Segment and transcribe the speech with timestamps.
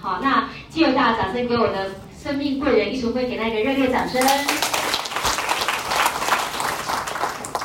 [0.00, 4.22] 好，那借由大家掌声给我的生命贵人，一起会给他一个热烈掌声。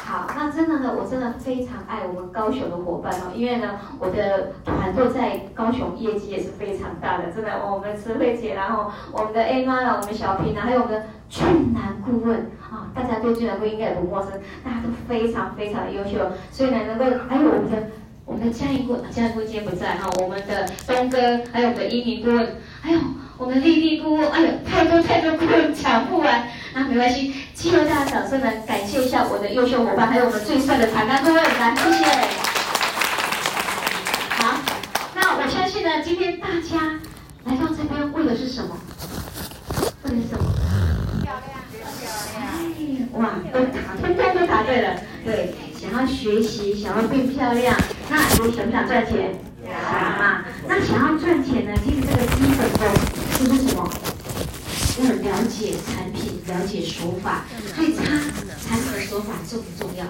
[0.06, 7.26] 好，那真的呢，我真的非常爱我们高雄的伙伴哦，因为呢，我的团队在高雄业绩也是非常大的。
[7.32, 14.32] 真的，我们慈惠姐，然后我们的 A 妈啦，我们小平啊，还有我们的俊男顾问啊，大家对俊男顾问应该也不陌生，
[14.64, 16.20] 大家都非常非常的优秀，
[16.52, 17.90] 所以呢，能够还有我们的
[18.26, 23.00] 我们的嘉义顾问，嘉义顾问今天不在哈，我们的东哥，还有我们的一鸣顾问，还有
[23.38, 27.36] 我们的丽丽顾问，哎呦，太多太多顾问抢不完，那没关系。
[27.54, 32.04] 希望大家掌声来感谢一下我的优秀伙伴，还有我们最帅的台钢顾问，来谢谢。
[34.42, 34.58] 好，
[35.14, 37.00] 那我相信呢，今天大家
[37.46, 38.76] 来到这边为的是什么？
[40.04, 40.52] 为的是什么？
[41.22, 42.10] 漂亮，漂亮。
[42.42, 42.44] 哎，
[43.14, 45.00] 哇，都答，通通都答对了。
[45.24, 47.76] 对，想要学习，想要变漂亮，
[48.10, 49.34] 那你想不想赚钱？
[49.64, 50.46] 想嘛。
[50.68, 51.74] 那想要赚钱呢？
[51.84, 52.88] 其实这个基本功
[53.40, 53.90] 就是什么？
[54.98, 57.44] 要了解产品，了解手法，
[57.76, 58.04] 所以它
[58.58, 60.06] 产品的手法重不重要？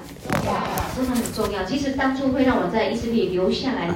[0.95, 1.63] 真的很重要。
[1.63, 3.89] 其实当初会让我在医师里留下来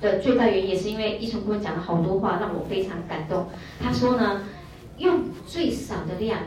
[0.00, 3.50] 的最大原因，也是因为医生跟我讲了好多话，让我非常感动。
[3.82, 4.40] 他说呢，
[4.96, 6.38] 用最少的量，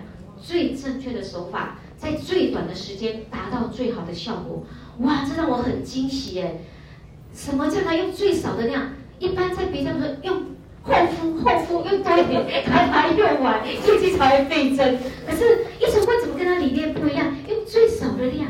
[0.41, 4.63] 最正确的手法，在最短的时间达到最好的效果。
[4.99, 6.61] 哇，这让我很惊喜耶！
[7.33, 8.91] 什么叫他用最少的量？
[9.19, 10.43] 一般在别的说用。
[10.83, 14.97] 后敷后敷用多一点，把它用完，业绩才会倍增。
[15.27, 17.35] 可是医生会怎么跟他理念不一样？
[17.45, 18.47] 用最少的量，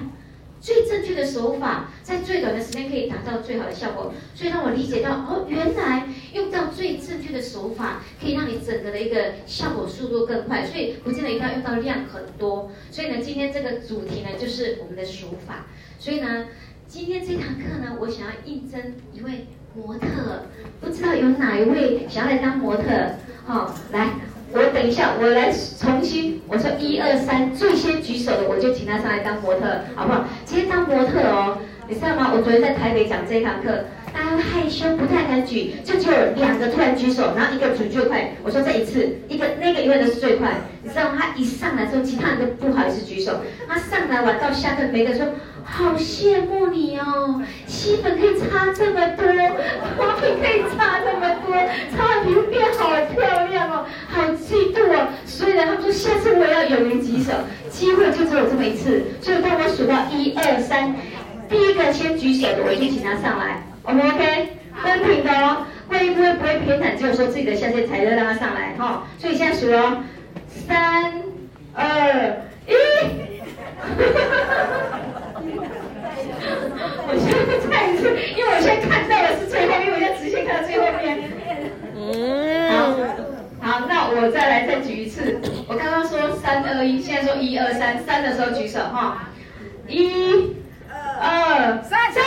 [0.67, 4.13] 最正确的手法，在最短的时间可以达到最好的效果。
[4.35, 10.65] 所以让我理解到，哦，原来用到最正确的手法，可以让你整个的一个效果速度更快。
[10.65, 12.69] 所以不见得一定要用到量很多。
[12.91, 15.67] 所以呢，今天这个主题呢，就是我们的手法。
[15.99, 16.47] 所以呢，
[16.85, 19.47] 今天这堂课呢，我想要应征一位。
[19.75, 20.47] 模特，
[20.81, 22.83] 不知道有哪一位想要来当模特？
[23.45, 24.09] 好、哦，来，
[24.53, 30.23] 我等一下，我来重新，我说一二三，最先举手的我就请他上来当模特，好不好？
[30.45, 32.31] 今天当模特哦，你知道吗？
[32.33, 33.85] 我昨天在台北讲这一堂课，
[34.17, 38.31] 大家害羞不太敢举，就只有两个突然举手，然后一个举最快。
[38.43, 41.17] 我说这一次，一个那个永远都是最快，你知道吗？
[41.19, 43.39] 他一上来之后，其他人都不好意思举手。
[43.67, 45.27] 他上来完到下课，每个人说。
[45.69, 49.27] 好羡慕你哦，吸粉可以差这么多，
[49.97, 51.53] 花瓶可以差这么多，
[51.93, 55.09] 擦完皮肤变好漂亮哦，好嫉妒哦。
[55.25, 57.33] 所以呢，他们说下次我也要有人举手，
[57.69, 59.03] 机会就只有这么一次。
[59.21, 60.95] 所以当我数到一二三，
[61.49, 63.61] 第一个先举手的，我一定请他上来。
[63.87, 64.49] 我们 OK，
[64.83, 69.03] 公平的哦，会不会不会偏袒，只有说自己的下线才能让他上来哈、哦。
[69.17, 70.03] 所以现在数哦，
[70.67, 71.13] 三
[71.73, 72.37] 二
[72.67, 72.73] 一。
[77.07, 81.17] 我现在再一次，因为我现在看到的是最后，因为我要直线看到最后面。
[81.95, 82.69] 嗯。
[82.69, 85.39] 好，好，那我再来再举一次。
[85.65, 89.29] 我刚刚说三二一，现在说一二三，三的时候举手哈。
[89.87, 90.53] 一、
[91.19, 92.23] 二、三，三。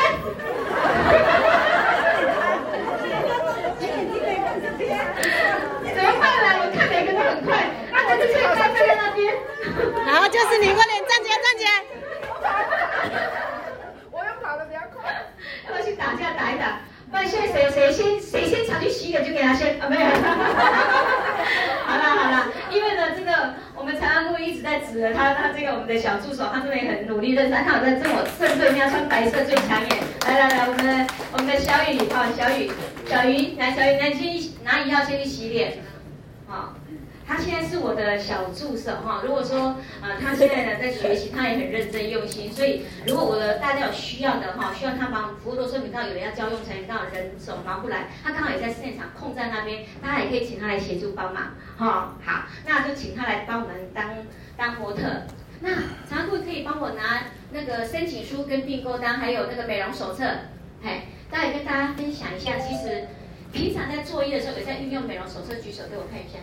[5.95, 6.47] 怎么办呢？
[6.59, 7.49] 我看每个都很快。
[7.57, 9.19] 啊，我这边站在那边。
[10.07, 11.71] 然后就是你，快点站起来，站起来。
[15.73, 16.81] 要去打架打一打，
[17.13, 20.03] 那现在谁谁先谁先抢去洗脸就给他先啊，没有。
[21.87, 29.99] 好了好了，因为呢这个我们长安路一直在指着他他这个我们的小助手，他这边很努力认真，他在正我正对面穿白色最抢眼。
[30.27, 32.71] 来来来，我们我们的小雨好，小雨
[33.07, 35.79] 小雨来小雨来先拿一号先去洗脸，
[36.47, 36.75] 好。
[37.31, 52.17] 他现在是我的小助手哈，如果说呃他现在呢在学习，他也很认真用心，所以如果我的大家有需要的哈，需要他帮我服务都说明到有人要交用才能到人手忙不来，他刚好也在现场空在那边，大家也可以请他来协助帮忙哈。
[52.25, 54.11] 好，那就请他来帮我们当
[54.57, 55.03] 当模特。
[55.61, 55.71] 那
[56.09, 60.25] 常顾可以帮我拿那个申请书跟订购单，还有那个美容手册，
[60.83, 62.59] 嘿，大家跟大家分享一下。
[62.59, 63.07] 其实
[63.53, 66.41] 平常在作业的时候有在运用美容手册，举手给我看一下。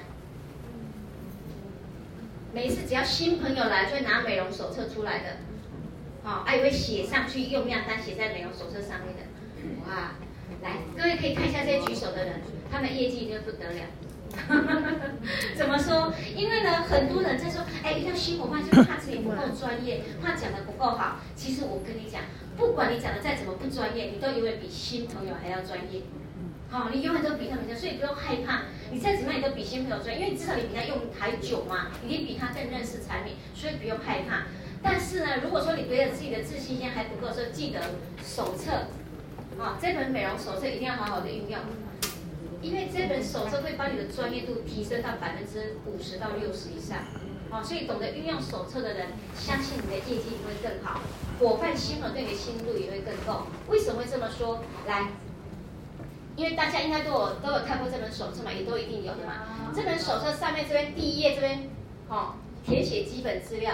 [2.57, 5.25] 每次只要新朋友来，就会拿美容手册出来的，
[6.23, 9.21] 好、哦，还、啊、会写上去用量单写在美容手册上面的，
[9.85, 10.13] 哇，
[10.63, 13.85] 来，各位可以看一下这些举手的人，他们业绩就不得了。
[15.55, 16.11] 怎么说？
[16.35, 21.19] 因为呢，很多人在说，哎，遇到新伙伴就怕自己不够专业，怕讲的不够好。
[21.35, 22.23] 其实我跟你讲，
[22.57, 26.01] 不管你讲的再怎么不专业，你都永远比新朋友还要专业。
[26.69, 28.63] 好、你永远都比他们强，所以不用害怕。
[28.91, 34.43] 你再怎么样，你都比新朋友专，因为你至少你比他用还久嘛，你比他更认识产品，所以不用害怕。
[34.83, 37.79] 但是呢，如果说你觉得自己的自信心还不够，说记得
[38.23, 38.87] 手册，
[39.57, 41.59] 啊、这本美容手册一定要好好的运用。
[42.61, 46.97] 因为这本手册会把你的专业度提升到百分之五十到六十以上，
[47.49, 51.01] 好，所以懂得运用手册的人，相信你的业绩也会更好，
[51.39, 53.45] 伙伴心和对你的信任度也会更够。
[53.69, 54.63] 为什么会这么说？
[54.87, 55.09] 来，
[56.37, 59.73] 因为大家应该都有都有看过这本手册嘛，也都一定有的嘛。
[59.75, 61.69] 这本手册上面这边第一页这边，
[62.07, 63.73] 哦，填写基本资料，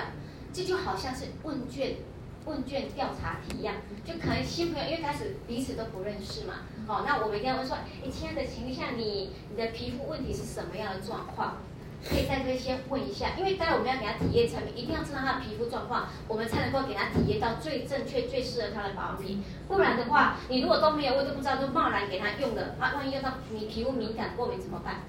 [0.51, 1.97] 这就好像是问卷。
[2.45, 3.73] 问卷调查题一样，
[4.03, 6.55] 就可能新朋友因为开始彼此都不认识嘛，
[6.89, 11.59] 哦，那我们一定要问说，哎，亲爱的，请问一下你你的皮肤问题是什么样的状况？
[12.07, 19.43] 可以在这边先问一下，因为待会我们要给他体验产品，一定要知道他的皮肤状况，我们才能够给他体验到最正确、最适合他的保养品。
[19.67, 25.03] 不然的话，你如果都没有我，都不知道，就贸然给他用了，啊，万一用到你皮肤敏感过敏怎么办？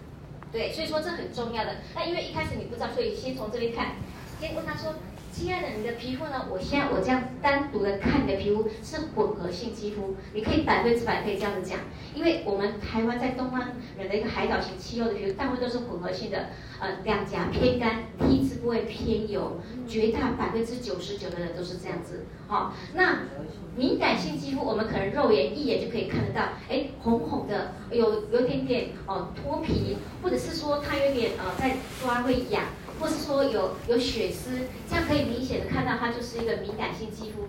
[0.53, 1.77] 对，所以说这很重要的。
[1.95, 3.97] 那因为一开始你不知道，所以先从这边看，
[4.41, 4.95] 先问他说。
[5.35, 6.47] 亲爱的，你的皮肤呢？
[6.49, 11.81] 我现在我这样单独的看你的皮肤是混合性肌肤，你可以百分之百可以这样子讲，
[12.15, 13.61] 因为我们台湾在东方
[13.99, 19.59] 人的一个海岛型气候的皮肤，大部分都是混合性的，呃，两颊偏干，T 字部位偏油，
[19.89, 22.27] 绝大百分之九十九的人都是这样子。
[22.47, 23.23] 好、哦，那
[23.75, 32.63] 敏感性肌肤，我们可能肉眼一眼就可以看得到，哎，红红的，有有点点哦脱皮，或者是说它有点呃在抓会痒。
[33.01, 34.51] 或是说有有血丝，
[34.89, 37.49] 这样可以明显的看到它就是一个敏感性肌肤。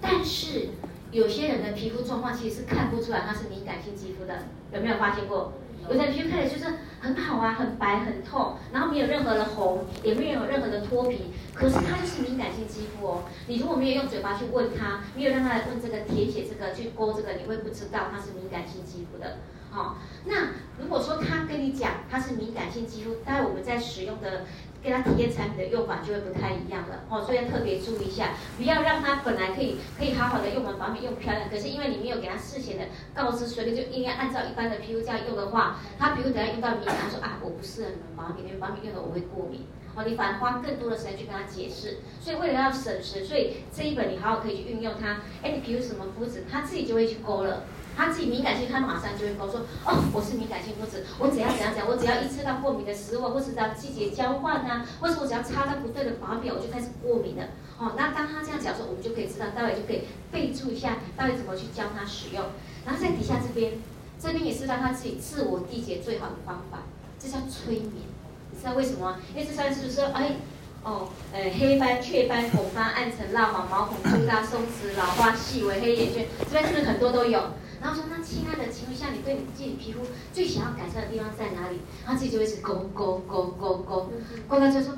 [0.00, 0.68] 但是
[1.10, 5.52] 有些人的皮肤状况其实是看不出来它是敏感性肌肤的，有没有发现过？
[5.90, 13.24] 有的皮肤看起来就是很好啊，很白很透，然后没有任何的红，也没有任何的脱皮，可是它就是敏感性肌肤哦。
[13.48, 19.38] 你如果没有用嘴巴去问他，没有让他来问这个填写这个去勾这个，你会不知道它是敏感性肌肤的。
[19.72, 19.94] 好、哦，
[20.24, 24.44] 那如果说他跟你讲它是敏感性肌肤，待会我们在使用的。
[24.82, 27.04] 跟他体验产品的用法就会不太一样了。
[27.08, 32.84] 哦，所以要特别注意一下，不要让他本来可以可以好好的用完保养品用漂亮，可是因为你没有给他事前的
[33.14, 39.66] 告知，所以就应该按照一般的皮肤这样用的话，他皮肤等下用到敏感，他说啊我不适合你们保养品，你们保养品用的我会过敏。
[39.94, 47.64] 哦，你反而花更多的时间去跟他解释，所以为了要省时，所以这一本你好好可以去运用它，哎，你皮肤什么肤质，他自己就会去勾了。
[47.96, 57.44] 他自己敏感性，他马上就会跟我说：“哦，我是敏感性肤质，我怎样怎样怎样，我只要一吃到过敏的食物，或是只要季节交换啊，或者我只要擦到不对的保养，我就开始过敏了。”
[57.78, 62.44] 哦，那当他这样讲说，我们就可以知道，待会就可以备注一下，到底怎么去教他使用。
[62.86, 63.72] 然后在底下这边，
[64.20, 66.84] 这边也是让他自己自我缔结最好的方法，
[67.18, 68.06] 这叫催眠。
[68.52, 69.16] 你知道为什么吗？
[69.34, 70.36] 因为这上面是不是说，哎，
[70.84, 77.40] 哦，呃，黑斑、雀斑、红斑、暗沉、蜡黄、毛孔粗大、松弛、老化、细微黑眼圈，这边是不是很多都有？
[77.82, 80.00] 然后说，那亲爱的，请问一下，你对你自己皮肤
[80.32, 81.80] 最想要改善的地方在哪里？
[82.06, 84.10] 然后自己就会是勾勾勾勾勾，
[84.46, 84.94] 勾到就说。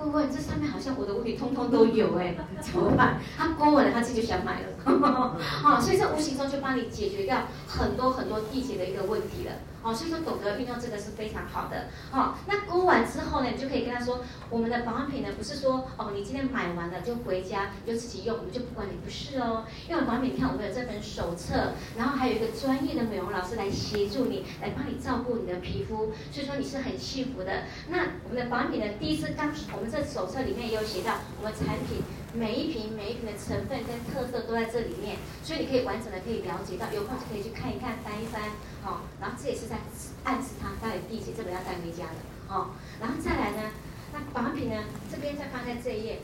[0.00, 2.32] 顾问这上面好像我的问题通通都有哎，
[2.62, 3.20] 怎么办？
[3.36, 9.52] 他勾完了，他自己就想买了， 哦，所以这无形中就帮你解决掉很多很多细节的一个问题了，
[9.88, 27.64] 哦，所以说懂得运用这个是非常好的，哦，那勾完之后呢，你就可以跟他说，我们的保养品呢不是说哦，你今天买完了就回家就自己用，我们就不管你不是哦，因为保养品你看我们有这本手册，然后还有一个专业的美容老师来协助你，来帮你照顾你的皮肤，所以说你是很幸福的。
[27.88, 29.88] 那我们的保养品呢，第一次刚我们。
[29.88, 32.02] 这手册里面也有写到，我们产品
[32.34, 38.52] 每一瓶每一瓶的成分跟特色都在这里面，所以你可以完整的可以了解到，有空就可以去看一看翻一翻，
[38.82, 39.76] 好，然后这也是在
[40.24, 43.70] 暗示他到底第几，这个要带回家的，哦，然后再来呢，
[44.12, 46.20] 那保养品呢，这边再放在这一页，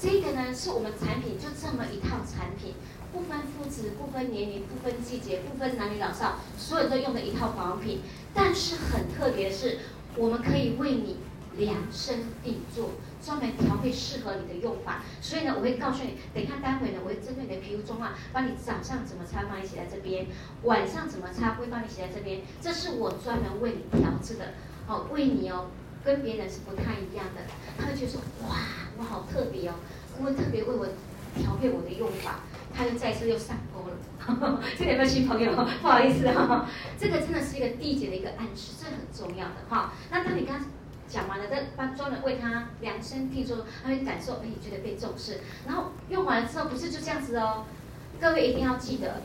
[0.00, 2.72] 这个呢是我们产品就这么一套产品，
[3.12, 8.00] 不分肤质，不分年龄，不分季节，不分男女老少，所有人都用的一套保养品，
[8.32, 9.80] 但是很特别的是，
[10.16, 11.18] 我们可以为你。
[11.58, 12.92] 量身定做，
[13.24, 15.02] 专门调配适合你的用法。
[15.20, 20.26] 所以呢，我会告诉你，等一下待会呢，我会针对你的皮肤状况，帮你早上怎么擦，帮你写在这边；
[20.64, 22.42] 晚上怎么擦，会帮你写在这边。
[22.60, 24.54] 这是我专门为你调制的，
[24.86, 25.70] 好、哦，为你哦，
[26.04, 27.42] 跟别人是不太一样的。
[27.78, 28.56] 他会觉得说，哇，
[28.98, 29.74] 我好特别哦，
[30.18, 30.86] 我会特别为我
[31.36, 32.40] 调配我的用法。
[32.74, 35.52] 他就再次又上钩了，呵呵，这里有没有新朋友？
[35.82, 36.66] 不好意思哈、哦，
[36.98, 40.58] 这个真的是一个缔结的一个暗示，这很重要的哈、那当你刚。
[41.12, 45.40] 讲完了，再帮专门为他量身定做，他会感受，哎，觉得被重视。
[45.66, 47.66] 然后用完了之后，不是就这样子哦，
[48.18, 49.20] 各位一定要记得，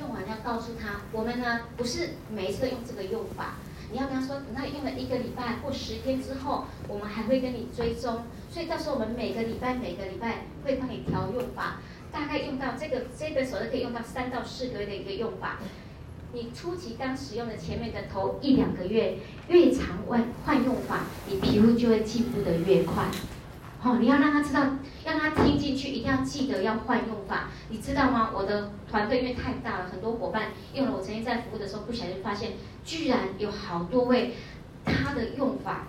[0.00, 3.54] 用完要告诉他，我们呢不是每一次都用这个用法，
[3.92, 11.76] 你要跟他说，等他用了一个礼拜或十天之后，我们还会跟你追踪，所以到时候我们每个礼拜每个礼拜会帮你调用法，
[12.10, 15.60] 大概用到这个这本手册可以用到三到四个月的一个用法。
[16.34, 23.04] 你初期刚使用的前面的头一两个月，越常换换用法，你皮肤就会进步的越快。
[23.84, 24.60] 哦，你要让他知道，
[25.04, 27.50] 让他听进去，一定要记得要换用法。
[27.68, 28.32] 你知道吗？
[28.34, 34.34] 我的团队因为太大了，很多伙伴用了我曾经在服务的时候，不小心发现，居然有好多位
[34.84, 35.86] 他的用法，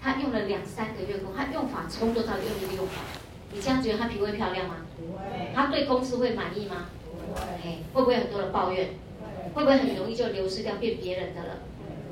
[0.00, 3.02] 他用了两三个月后，他用法从头到尾用一个用法。
[3.52, 4.76] 你这样觉得他皮会漂亮吗？
[4.96, 5.50] 不会。
[5.52, 6.86] 他对公司会满意吗？
[7.12, 7.82] 不会。
[7.92, 8.90] 会不会很多人抱怨？
[9.54, 11.58] 会不会很容易就流失掉，变别人的了？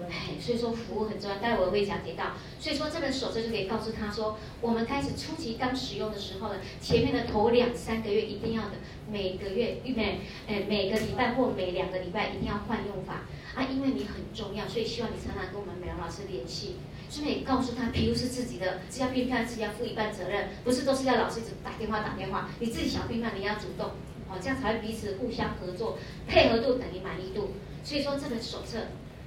[0.08, 2.34] 哎，所以说服务很重要，待会我会讲解到。
[2.60, 8.76] 所以说这本手册就可以告诉他说，我们开始初期刚使用的时候呢，前面的头两三个月一定要的，
[9.10, 13.22] 每个月每呃每个礼拜或每两个礼拜一定要换用法。
[13.56, 16.76] 啊，因为你很重要，所以希望你常常跟我们美容老师联系，
[17.08, 23.92] 顺便也告诉他，皮肤是自己的，是要变漂亮自己要负一半责任，不是都是要老师一直打电话打电话，你自己想变漂亮你要主动，
[24.40, 27.52] 这样才会彼此互相合作，配合度等于满意度。
[27.82, 28.78] 所以说这本手册。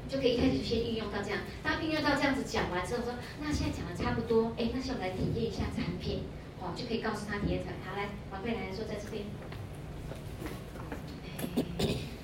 [0.09, 3.13] 就可以一开始就先运用到这样，当运用到这样子讲完之后说，
[3.43, 6.23] 那现在讲的差不多，哎，那现在我们来体验一下产品，
[6.59, 7.85] 哦，就可以告诉他体验产品。
[7.85, 9.29] 好，来，宝贝来说在这边。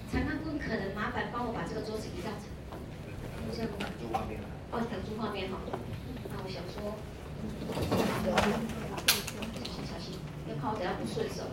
[0.10, 2.50] 长官顾问可能麻烦帮我把这个桌子移到这，
[3.46, 4.42] 我先等住画面，
[4.74, 5.62] 哦，等住画面哈。
[6.34, 6.98] 那我想说，
[9.54, 10.18] 小心小心，
[10.50, 11.44] 要怕我等下不顺手。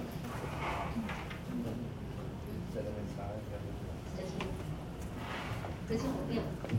[5.93, 6.73] 可是我没有，对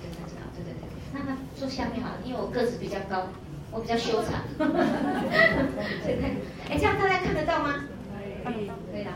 [0.00, 3.26] 对对对对对，那他坐下面好了，因为我个子比较高，
[3.72, 4.44] 我比较修长，
[6.70, 7.86] 哎，这样大家看得到吗？
[8.44, 9.10] 可以，可以了。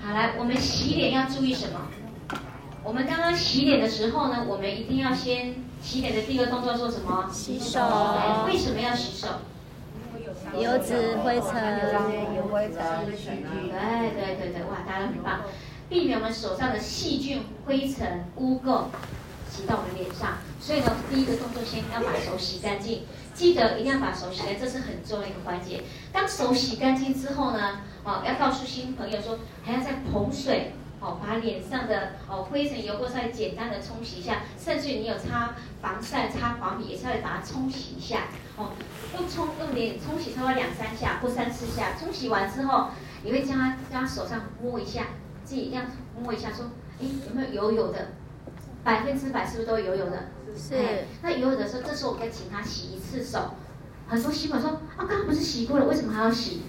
[0.00, 1.82] 好，来，我们洗脸要注意什么？
[2.82, 7.28] 我们刚刚洗脸的时候呢，我们一定要先洗脸的第一个动作做什么？
[7.30, 7.78] 洗手。
[8.46, 9.28] 为什么要洗手？
[10.54, 15.40] 油脂灰尘，油灰尘，对对对对，哇，大家都很棒，
[15.88, 18.84] 避免我们手上的细菌、灰尘、污垢
[19.50, 20.38] 洗到我们脸上。
[20.60, 23.02] 所以呢，第一个动作先要把手洗干净，
[23.34, 25.82] 记得一定要把手洗干净，这是很重要的一个环节。
[26.12, 30.72] 当手洗干净之后呢，哦，要告诉新朋友说，还要再捧水。
[31.00, 38.28] 哦，把脸上的哦灰尘、油垢稍微简单的冲洗一下，甚至于你有擦防晒、擦黄皮，也稍微把它冲洗一下。
[38.56, 38.72] 哦，
[39.14, 41.92] 用冲用脸冲洗，差不多两三下或三四下。
[41.98, 42.88] 冲洗完之后，
[43.22, 45.08] 你会将它将它手上摸一下，
[45.44, 45.84] 自己这样
[46.18, 46.66] 摸一下，说，
[47.00, 48.08] 哎，有没有油油的？
[48.82, 50.30] 百分之百是不是都油油的？
[50.56, 51.04] 是。
[51.20, 53.54] 那油油的时候，这时候我再请他洗一次手。
[54.08, 56.62] 很多新朋友说，啊，刚刚不是洗过了，为什么还要洗？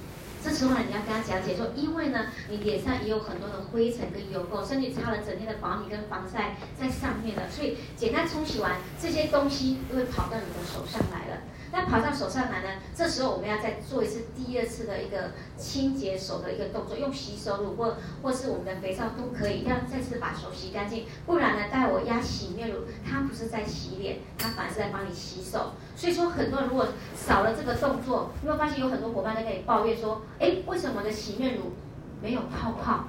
[0.48, 11.42] 这时候呢，你要跟他讲解说，因为呢，你脸上也有很多的灰尘跟油垢，甚至擦了整天的防晒跟防晒在上面了，所以简单冲洗完，这些东西都会跑到你的手上来了。
[11.70, 12.80] 那跑到手上来呢？
[12.96, 21.08] 这时候我们要再做一次第二次的一个清洁手的一个动作，用洗手乳或或是我们的肥皂都可以，要再次把手洗干净。
[21.26, 25.74] 不然呢，待我压洗面乳，它不是在洗脸，它反而是在帮你洗手。
[25.98, 31.74] 所以说，很多人如果少了这个动作，你会发现有很多伙伴在跟你抱怨说：“哎，为什么我的洗面乳
[32.22, 33.06] 没有泡泡？”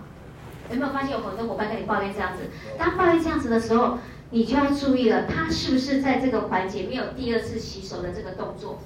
[0.73, 2.45] 有没有发现有很多伙伴跟你抱怨这样子？
[2.79, 3.99] 当抱怨这样子的时候，
[4.31, 8.79] 你就要注意了，他是不是在这个环节没有第二次洗手的这个动作，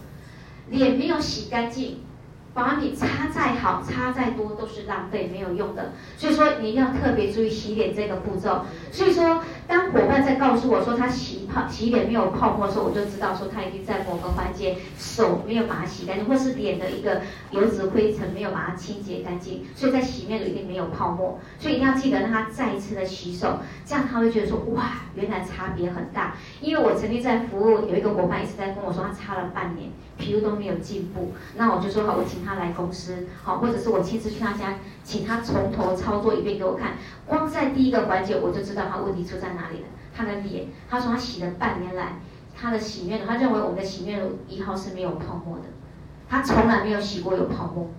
[0.68, 2.00] 脸没有洗干净。
[2.54, 5.92] 保养品擦再好，擦再多都是浪费，没有用的。
[6.18, 8.66] 所以说，你一定要特别注意洗脸这个步骤。
[8.90, 19.64] 所以说，当伙伴在告诉我说他洗泡洗脸没有泡沫的时候，我就知道说他已经在某个环节手没有把它洗干净，或是脸的一个油脂灰尘没有把它清洁干净。
[19.74, 21.40] 所以在洗面乳一定没有泡沫。
[21.58, 26.34] 所以一定要记得让他再一次的洗手，这样他会觉得说哇，原来差别很大。
[26.60, 29.88] 因为我曾经在服务有一个伙伴一直在跟我说，他擦了半年。
[30.22, 36.92] 皮肤都没有进步，那我就说好，我请他来公司，好，或者是我亲自去他家，请他从头操作一遍给我看。
[37.26, 39.86] 光在第一个环节，我就知道他问题出在哪里了。
[40.14, 42.20] 他的脸，他说他洗了半年来，
[42.54, 45.64] 他的洗面乳，他认为我们的洗面乳一号是没有泡沫的，
[46.28, 47.90] 他从来没有洗过有泡沫。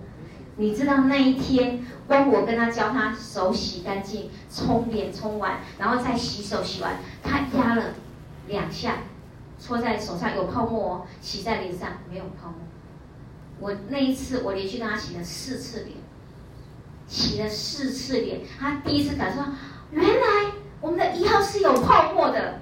[0.56, 7.82] 你知道那一天，光我跟他教他手洗干净，冲脸冲完，然后再洗手洗完，他压了
[8.48, 8.94] 两下。
[9.64, 12.58] 搓在手上有泡沫哦，洗在脸上没有泡沫。
[13.58, 15.96] 我那一次我连续跟他洗了四次脸，
[17.06, 19.48] 洗了四次脸，他第一次感受到
[19.90, 20.52] 原来
[20.82, 22.60] 我们的一号是有泡沫的。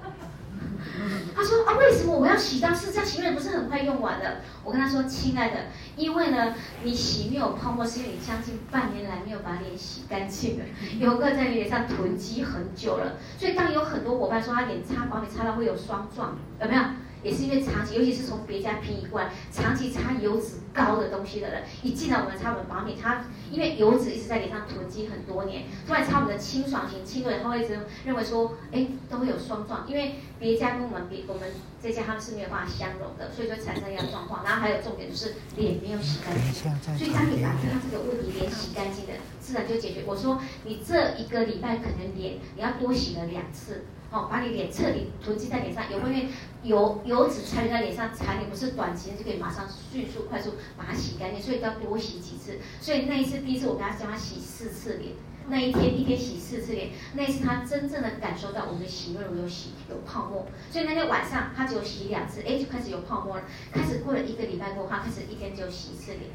[1.35, 2.93] 他说啊，为什么我要洗到四次？
[2.93, 4.41] 这样洗面不是很快用完了？
[4.63, 5.57] 我跟他说，亲爱的，
[5.95, 10.65] 因为呢，你洗没有泡沫，是因为你将近半年来没有把脸洗干净了，
[10.99, 13.17] 油垢在脸上囤积很久了。
[13.37, 16.81] 所以当有很多伙伴说他脸擦保养擦到会有霜状，有没有？
[17.23, 31.49] 也是因为长期，尤其是从别家平移过来，长期擦油脂高的东西的人，一进来我们擦我们保养品，他因为油脂一直在脸上囤积很多年，突然擦我们的清爽型、清润，他会一直认为说，哎，都会有霜状，因为别家跟我们别我们
[31.81, 34.43] 这家他们是没有办法相容的，所以说产生一样状况。
[34.43, 40.03] 然后还有重点就是脸没有洗干净，所以当你把他这个问题脸洗干净的，自然就解决。
[40.05, 43.85] 我说你这一个礼拜可能脸你要多洗了两次。
[44.13, 46.27] 哦，把你脸彻底囤积在脸上，有会因为
[46.63, 52.57] 油油脂残留在脸上，残留不是短期就可以马上迅速快速把它洗干净，所以要多洗几次。
[52.79, 55.13] 所以那一次第一次我跟他教他洗四次脸，
[55.49, 63.43] 那一天一天洗四次脸，那一次他真正的感受到我们的洗面乳有洗有泡沫，所以那天晚上他只有洗两次，哎就开始有泡沫了。
[63.71, 66.31] 开始过了一个礼拜过后，他开始一天只有洗一次脸，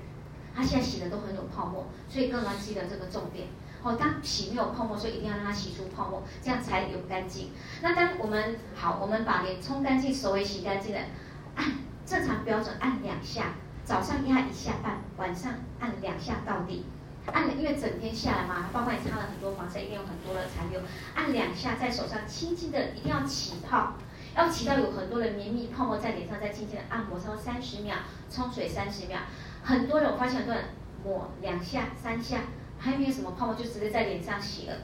[0.54, 3.48] 他现在洗的都很有泡沫，所以更要记得这个重点。
[3.88, 7.52] 哦，当洗没有泡沫，所以一定要让它洗出泡沫，这样才有干净。
[7.80, 11.00] 那当我们好，我们把脸冲干净，手也洗干净了，
[11.56, 11.72] 按
[12.04, 13.54] 正常标准按两下，
[13.84, 16.84] 早上压一下半，晚上按两下到底。
[17.32, 20.80] 按了，因为整天下来嘛，包括你擦了很多防晒，一定有很多的残留。
[21.14, 23.94] 按两下在手上轻轻的，一定要起泡，
[24.36, 27.96] 要起到有很多的绵密泡沫在脸上，再轻轻的按摩超三十秒，
[28.30, 29.18] 冲水三十秒。
[29.62, 30.64] 很多人我发现很多人
[31.04, 32.40] 抹两下三下。
[32.78, 34.76] 还没有什么泡沫，就直接在脸上洗了。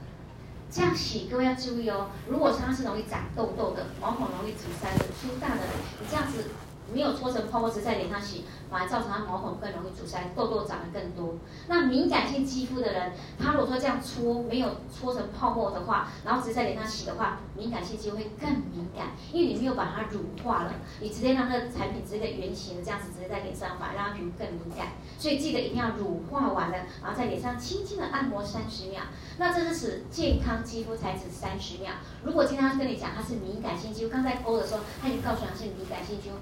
[0.70, 2.10] 这样洗，各位要注意哦。
[2.28, 5.62] 如果它是容易长痘痘的，毛孔容易阻塞的，粗大的，
[6.00, 6.50] 你这样子。
[6.92, 11.34] 没有搓成泡沫，只在脸上洗，反而造成他毛孔更容易阻塞，痘痘长得更多。
[11.68, 24.88] 那敏感性肌肤的人，他如果说这样搓，没有搓成泡沫的话，然后直接在脸上洗的话，敏感性肌肤会更敏感，因为你没有把它乳化了，你直接让这个产品直接圆形的这样子直接在脸上，反而让它皮肤更敏感。
[25.18, 29.02] 所以记得一定要乳化完了，然后在脸上轻轻的按摩三十秒。
[29.38, 31.92] 那这是指健康肌肤才止三十秒。
[32.22, 36.36] 如果今天他跟你讲他是敏感性肌肤，刚在勾的时候，他已经告诉他是敏感性肌肤。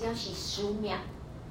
[0.00, 0.96] 只要洗十五秒，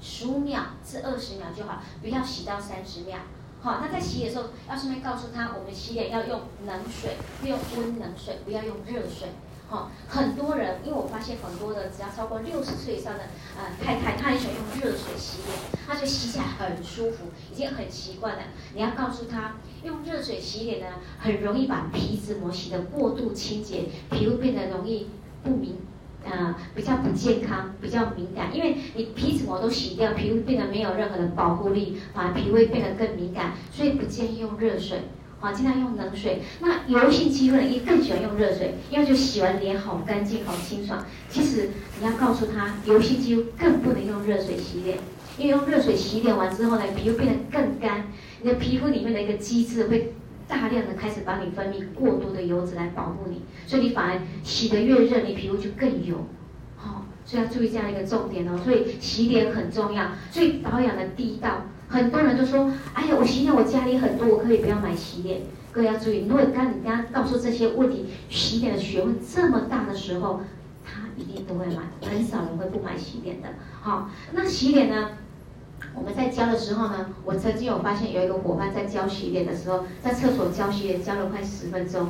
[0.01, 3.19] 十五秒至二十秒就好，不要洗到三十秒。
[3.61, 9.27] 好，那在洗的时候要顺便告诉他，我们洗脸要用冷水，用温冷水，不要用热水。
[9.69, 13.25] 好，很多人因为我发现很多的只要超过六十岁以上的
[13.55, 18.41] 呃太太，她很喜欢用热水洗脸，她就洗起来很舒服，已经很习惯了。
[18.73, 20.87] 你要告诉他，用热水洗脸呢，
[21.19, 25.07] 很容易把皮脂膜洗得过度清洁，皮肤变得容易
[25.43, 25.77] 不明。
[26.31, 34.99] 呃，比较不健康，比较敏感，因为你皮脂膜都洗掉，皮肤变得没有任何的保护力，反而皮肤会变得更敏感，所以不建议用热水，
[35.39, 36.41] 啊，尽量用冷水。
[36.59, 41.03] 那油性肌肤的人也更喜欢用热水，因为就洗完脸好干净、好清爽。
[41.29, 44.99] 其实你要告诉他，油性肌肤更不能用热水洗脸，
[45.37, 48.05] 因为用热水洗脸完之后呢，皮肤变得更干，
[48.43, 50.13] 你的皮肤里面的一个机制会。
[50.49, 56.25] 大量的开始帮你分泌过多的油脂来保护你，所以你反而洗得越热，你皮肤就更油，
[56.75, 58.59] 好、哦，所以要注意这样一个重点哦。
[58.63, 65.41] 所以洗脸很重要，所以保养的第一道，很多人都说，哎呀，我洗脸我家里很多，我可以不要买洗脸。
[65.71, 70.41] 各位要注意，如果刚你刚刚告诉这些问题，洗脸的学问这么大的时候，
[70.83, 73.49] 他一定都会买，很少人会不买洗脸的。
[73.81, 75.11] 好、哦，那洗脸呢？
[75.99, 82.07] 我们在教的时候呢，我曾经有发现有一个伙伴在教洗脸的时候，在厕所教洗脸教了快十分钟。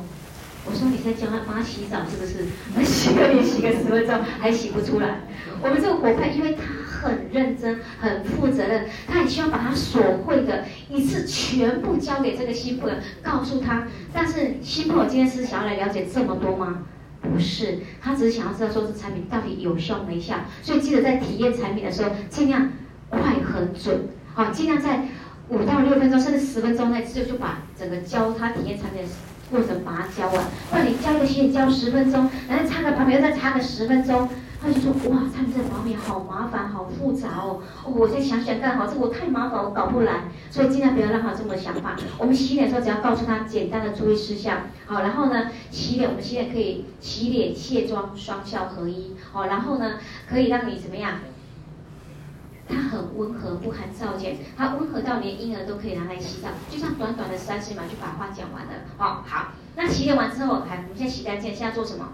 [0.64, 2.46] 我说你在教他帮他洗澡是不是？
[2.76, 5.22] 那洗个脸洗个十分钟还洗不出来。
[5.60, 13.88] 我们这个伙伴因为他很认真、很负责任，他也希望把他所会的一次全部交给这个新朋友，告诉他。
[14.12, 16.84] 但是新朋友今天是想要来了解这么多吗？
[17.22, 20.36] 不是，他只是想要知道说这产品到底有效没效。
[20.62, 22.70] 所以记得在体验产品的时候，尽量。
[23.10, 25.08] 快很准，好，尽量在
[25.48, 29.08] 五到六分钟，甚至十分钟内就就把整个教他体验产品的
[29.50, 30.44] 过程把它教完。
[30.70, 34.28] 不然你教一个洗脸教十分钟，然后擦个保养又再擦个十分钟，
[34.62, 37.60] 他就说哇，擦这个保养好麻烦，好复杂哦。
[37.84, 40.24] 哦，我再想想看好，这我太麻烦，我搞不来。
[40.52, 41.96] 所以尽量不要让他这么想法。
[42.16, 49.94] 我们洗脸的时候只要告诉他简单的注意事项，好，然后呢，洗脸我们现在可以洗脸卸妆双效合一，好，然后呢
[50.28, 51.14] 可以让你怎么样？
[52.70, 58.72] 它很温和，不含皂碱，它温和到连婴儿都可以拿来洗澡，就像短短的三十秒就把话讲完了。
[58.98, 62.08] 哦，好，那洗脸完之后，还我们现在洗干净，现在做什么？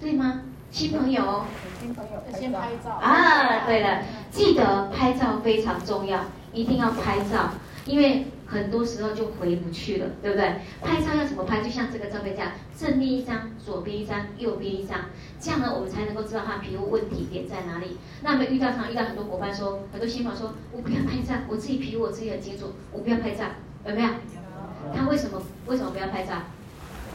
[0.00, 0.42] 对吗？
[0.70, 1.44] 新朋友，
[1.80, 3.64] 新朋友先拍照啊！
[3.66, 6.20] 对了，记得拍照非常重要，
[6.52, 7.50] 一定要拍照，
[7.84, 8.26] 因为。
[8.54, 10.60] 很多时候就回不去了，对不对？
[10.80, 11.60] 拍照要怎么拍？
[11.60, 15.06] 就像这个照片这样，正面一张，左边一张，右边一张，
[15.40, 17.98] 这样呢，我们才能够知道他皮肤问题点在哪里。
[18.22, 23.44] 那么遇到常遇到很多伙伴说，很多新朋友说，我不要拍照，我自己皮肤我自己很清楚，我不要拍照，
[23.86, 24.08] 有没有？
[24.94, 26.34] 他为什么为什么不要拍照？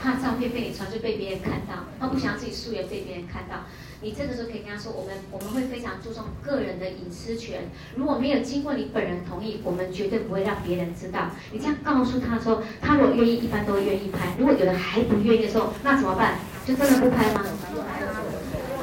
[0.01, 3.63] 怕照片被你传就被别人看到，他不想自己素颜被别人看到。
[4.01, 11.31] 你这个时候可以跟他说，我们我们会非常注重个人的隐私权，如果没有经过你本人同意，我们绝对不会让别人知道。
[11.51, 14.33] 你这样告诉他说，他如果愿意，一般都会愿意拍。
[14.37, 16.39] 如果有人还不愿意的时候，那怎么办？
[16.65, 17.43] 就真的不拍吗？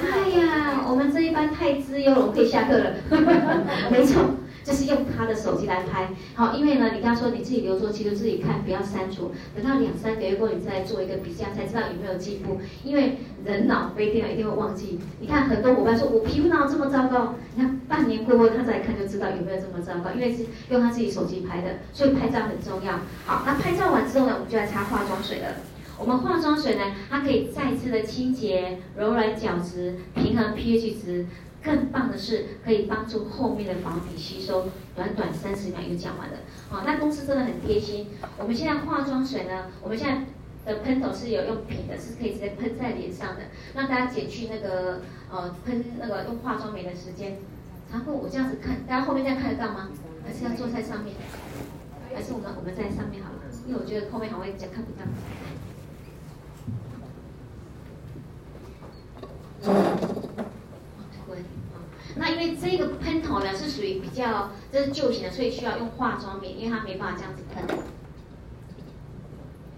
[0.03, 2.95] 哎呀，我们这一班太自由了，我们可以下课了。
[3.91, 4.23] 没错。
[4.67, 9.31] 就是用他的手机来拍，好，因为呢，你跟他说你自己留作记录，自己看，不要删除。
[9.55, 12.61] 等到两三个月过后，你再做一个比较，才知道有没有进步。
[12.83, 14.99] 因为人脑不一定一定会忘记。
[15.21, 17.35] 你看很多伙伴说，我皮肤哪有这么糟糕？
[17.55, 22.95] 你看半年过后，他再看就知道有没有这么糟糕，因为是用他自己手机拍的，所以拍照很重要。
[23.25, 25.47] 好，那拍照完之后呢，我们就来擦化妆水了。
[25.97, 31.25] 我们化妆水呢，它可以再次的清洁、柔软角质、平衡 pH 值。
[31.63, 36.39] 更棒的是，可以帮助后面的防皮吸收，短短三十秒就讲完了。
[36.69, 38.09] 好，那公司真的很贴心。
[38.39, 40.25] 我们现在化妆水呢，我们现在
[40.73, 43.43] 的喷头是有用瓶的，是可以直接喷在脸上的，
[43.75, 47.39] 让大家减去那个呃喷那个用化妆棉的时间。
[47.91, 49.89] 然后我这样子看，大家后面这样看得到吗？
[50.25, 51.15] 还是要坐在上面？
[52.15, 53.39] 还是我们我们在上面好了？
[53.67, 55.05] 因为我觉得后面好像讲看不到。
[62.19, 67.79] 那因为这个喷头呢是属于比较这是旧型的，所以需要用化妆棉，因为它没办法这样子喷。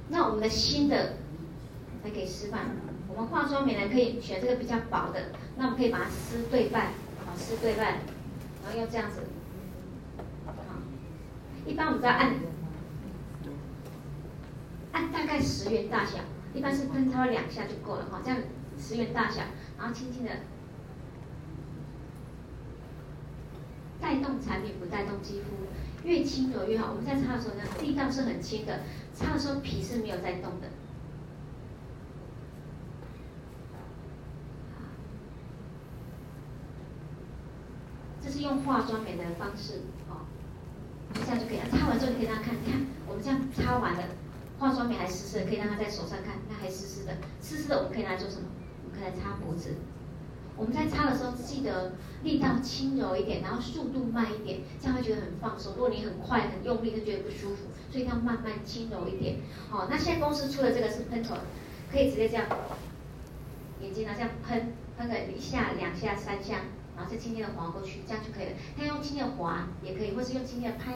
[0.08, 1.14] 那我们的新的
[2.04, 2.76] 来给示范，
[3.08, 6.92] 我们化妆棉呢可以选这个比较薄的，那我们可以把它撕对半，
[7.26, 7.94] 好撕对半，
[8.64, 9.22] 然后用这样子，
[10.46, 10.54] 好，
[11.66, 12.34] 一般我们只要按
[14.92, 16.18] 按大概十元大小，
[16.54, 18.38] 一般是喷它两下就够了哈，这样
[18.78, 19.42] 十元大小，
[19.76, 20.30] 然后轻轻的。
[24.00, 25.66] 带动产品不带动肌肤，
[26.04, 26.90] 越轻柔越好。
[26.90, 28.80] 我们在擦的时候呢，力道是很轻的，
[29.14, 30.68] 擦的时候皮是没有在动的。
[38.22, 40.26] 这是用化妆棉的方式，哦，
[41.14, 41.64] 就这样就可以了。
[41.70, 44.04] 擦完之后，你可以让他看，看我们这样擦完了，
[44.58, 48.46] 化妆棉还湿湿的，可以让他在手上看，那还湿湿的，湿湿的我们可以拿来做什么？
[48.84, 49.76] 我们可以来擦脖子。
[50.58, 51.92] 我们在擦的时候，记得
[52.24, 55.74] 力道轻柔一点，然后速度慢一点，这样会觉得很放松。
[55.74, 59.36] 如果你很快很用力，就觉得不舒服，所以要慢慢轻柔一点。
[59.70, 61.36] 好，那现在公司出的这个是喷头，
[61.92, 62.44] 可以直接这样，
[63.80, 66.62] 眼睛呢这样喷，喷个一下、两下、三下，
[66.96, 68.52] 然后再轻轻的划过去，这样就可以了。
[68.76, 70.94] 它用轻轻的划也可以，或是用轻轻的拍，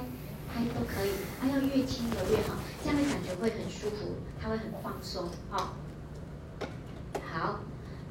[0.53, 1.11] 拍都可以。
[1.41, 5.29] 它要越轻柔越好，这样的感觉会很舒服，它会很放松。
[5.51, 5.77] 好，
[7.33, 7.61] 好。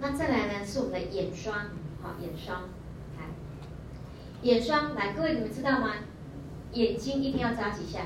[0.01, 1.53] 那再来呢，是我们的眼霜，
[2.01, 2.63] 好，眼霜，
[3.19, 3.25] 来，
[4.41, 5.93] 眼霜，来，各位你们知道吗？
[6.73, 7.99] 眼睛一定要眨几下？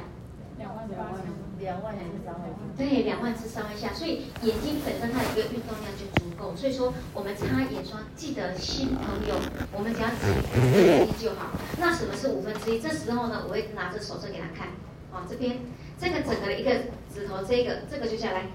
[0.57, 1.13] 两万两万
[1.57, 2.49] 两万两三万。
[2.75, 6.53] 对，两万至三万下，所以眼睛本身它的一个运动量就足够。
[6.53, 9.35] 所以说，我们擦眼霜，记得新朋友，
[9.71, 11.51] 我们只要挤五分之一就好。
[11.79, 12.81] 那什么是五分之一？
[12.81, 14.67] 这时候呢，我会拿着手指给他看，
[15.13, 15.59] 啊，这边
[15.97, 16.71] 这个整个的一个
[17.13, 18.47] 指头，这个这个就下来，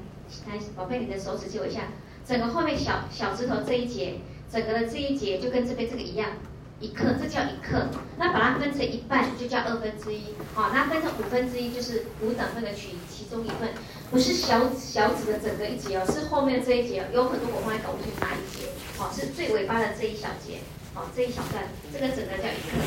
[0.46, 1.84] 来，宝贝，你的手指借我一下。
[2.30, 6.30] 整个后面小小指头这一节，整个的这一节就跟这边这个一样，
[6.78, 7.88] 一克，这叫一克。
[8.18, 13.70] 那把它分成一半就叫二分之一，好，那分成五分之一就是五等份的取其中一份，
[14.12, 20.60] 不是小小指的整个一节哦，是后面这一节，有很多我放在搞不清哪一节，好，是最尾巴的这一小节，
[20.94, 22.78] 好，这一小段，这个整个叫一克，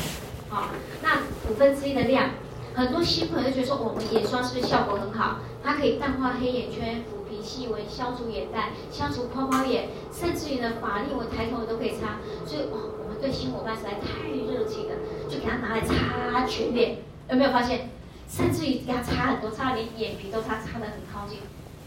[0.48, 0.70] 好，
[1.02, 2.30] 那五分之一的量，
[2.72, 5.40] 很多新朋友就觉得说，我们眼霜是不是效果很好？
[5.62, 7.04] 它可以淡化黑眼圈。
[7.44, 12.18] 细纹消除眼袋，消除泡泡眼，甚至于呢，法令纹、抬头纹都可以擦。
[12.46, 14.96] 所以哇，我们对新伙伴实在太热情了，
[15.28, 16.98] 就给他拿来擦全脸。
[17.28, 17.90] 有没有发现？
[18.26, 21.40] 甚至于给他擦很多，擦的连眼皮都擦，擦得很靠近。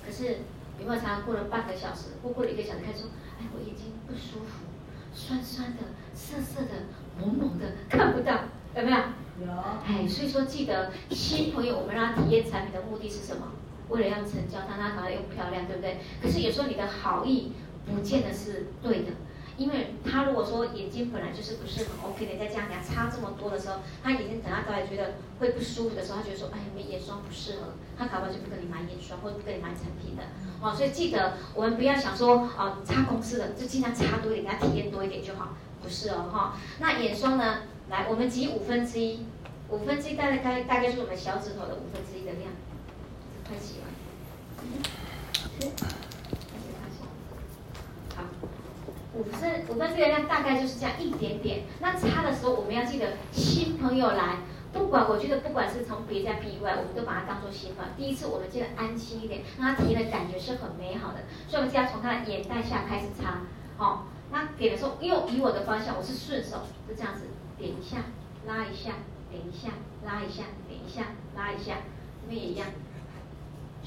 [0.06, 0.38] 可是
[0.80, 4.66] 有没有擦过了半个小时，或过了一个小时，开始说，哎，我眼睛不舒服，
[5.14, 6.86] 酸酸的、涩涩的、
[7.20, 8.34] 蒙蒙的，看不到，
[8.76, 8.98] 有没有？
[9.46, 9.52] 有。
[9.86, 13.52] 哎，所以说记得新朋友，我们让他体验产品的目的是什么？
[13.90, 15.98] 为了要成交，他他搞得又漂亮，对不对？
[16.22, 17.54] 可是有时候你的好意
[17.86, 19.12] 不见得是对的，
[19.58, 30.24] 因为他如果说眼睛本来就是不是很 OK 的，再加上你擦这么多的时候，他眼睛等下搞来觉得会不舒服的时候，他觉得说，哎，你眼霜不适合，他搞不好就不跟你买眼霜，或者不跟你买产品的。
[30.62, 35.50] 哦，所以记得我们不要想说，哦，擦公司的就尽量擦多一点，给他体验多一点就好，
[35.82, 37.62] 不是哦，哈、那眼霜呢？
[37.90, 39.26] 来，我们挤五分之一，
[39.70, 42.52] 五分之一大概大概大概是我们小指头的五分之一的量。
[43.48, 43.88] 快洗完，
[48.16, 48.24] 好，
[49.14, 51.64] 五分五分之一的量大概就是这样一点点。
[51.80, 54.40] 那擦的时候我们要记得，新朋友来，
[54.74, 57.90] 不管我觉得不管是从别家逼过来，我们都把它当做新卵。
[57.96, 61.20] 第一次我们记得安心一点，让他提的感觉是很美好的。
[61.48, 63.44] 所以我们就要从他的眼袋下开始擦，
[63.78, 67.22] 好，那点的时候又以我的方向，我是顺手就这样子
[67.58, 67.98] 点一下，
[68.46, 68.92] 拉一下，
[69.32, 69.70] 点一下，
[70.06, 71.78] 拉一下，点一下，拉一下，
[72.22, 72.68] 这边也一样，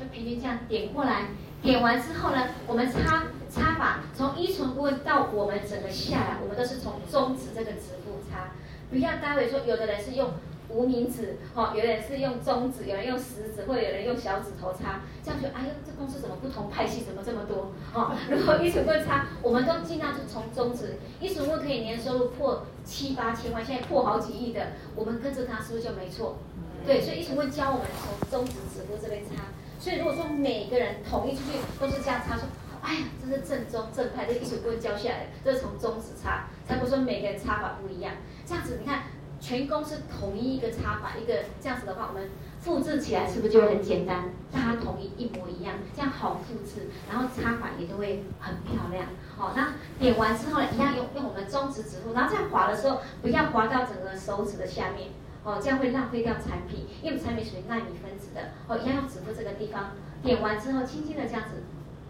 [0.00, 1.26] 就平均这样点过来。
[1.60, 8.52] 点完之后呢，我们擦擦法从依存部位到我们整个下来，我们都是从中指这个指腹擦，
[8.90, 10.30] 不要待会说有的人是用。
[10.72, 17.72] 无名指，哈，有的人是用中指，有人用食指，或者有人用小指头擦，这样就哎呦，这公司怎么不同派系，怎么这么多？
[17.92, 26.38] 哦，如果依存部位擦，我们都尽量是从中指，依存部位可以年收入破七八千万，现在破好几亿的，我们跟着他是不是就没错？
[26.86, 29.42] 对，所以依唇会教我们从中指指腹这边擦，
[29.80, 32.44] 所以如果说每个人统一出去都是这样擦，说，
[32.82, 38.12] 哎呀，这是正宗正派，这依唇部位教下来的，这是从中指擦，才不说每个人擦法不一样，
[38.46, 39.02] 这样子你看。
[39.42, 42.28] 全公司统一一个擦法，一个这样子的话，我们
[42.60, 44.28] 复制起来是不是就很简单？
[44.52, 49.06] 大家统一一模一样，这样好复制，然后擦法也都会很漂亮。
[49.38, 55.08] 好，那点完之后呢，一样用用我们中指指腹，然后这样滑的时候，不要滑到整个手指的下面，
[55.42, 58.52] 哦，这样会浪费掉产品，因为产品属于纳米分子的。
[58.68, 61.62] 哦，一样用指腹这个地方，点完之后，轻轻的这样子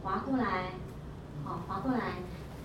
[0.03, 0.73] 滑过来，
[1.45, 2.19] 哦，滑过来，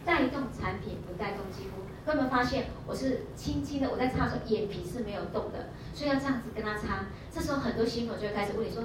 [0.04, 1.86] 带动产品，不带动肌肤。
[2.08, 7.06] 有没有发现，我是轻轻的，我在擦的时候眼皮是没有动的，所以要这样子跟他擦。
[7.32, 8.84] 这时候很多新朋友就会开始问你说：“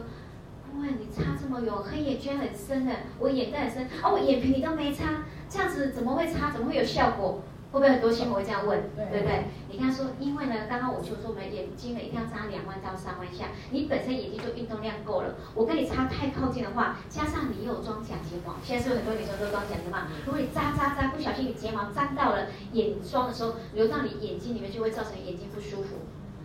[0.76, 6.50] 哇，你擦这么有黑眼圈很深的，我眼袋很深，哦，我眼皮你都没擦，这样子怎么会擦？
[6.50, 8.82] 怎么会有效果？”会不会很多新朋友会这样问？
[8.96, 9.44] 对，不对？
[9.70, 15.36] 你看说，因为呢，刚刚我就说我们眼睛呢一定要扎两万到三万下，你本身眼睛就运动量够了。
[15.54, 19.98] 我跟你插太靠近的话，加上你有装假睫毛，现在是不是很多女生都装假睫毛？
[20.26, 25.99] 如果你扎扎扎，不小心你睫毛粘到了眼霜的时候，流到你眼睛里面，就会造成眼睛不舒服。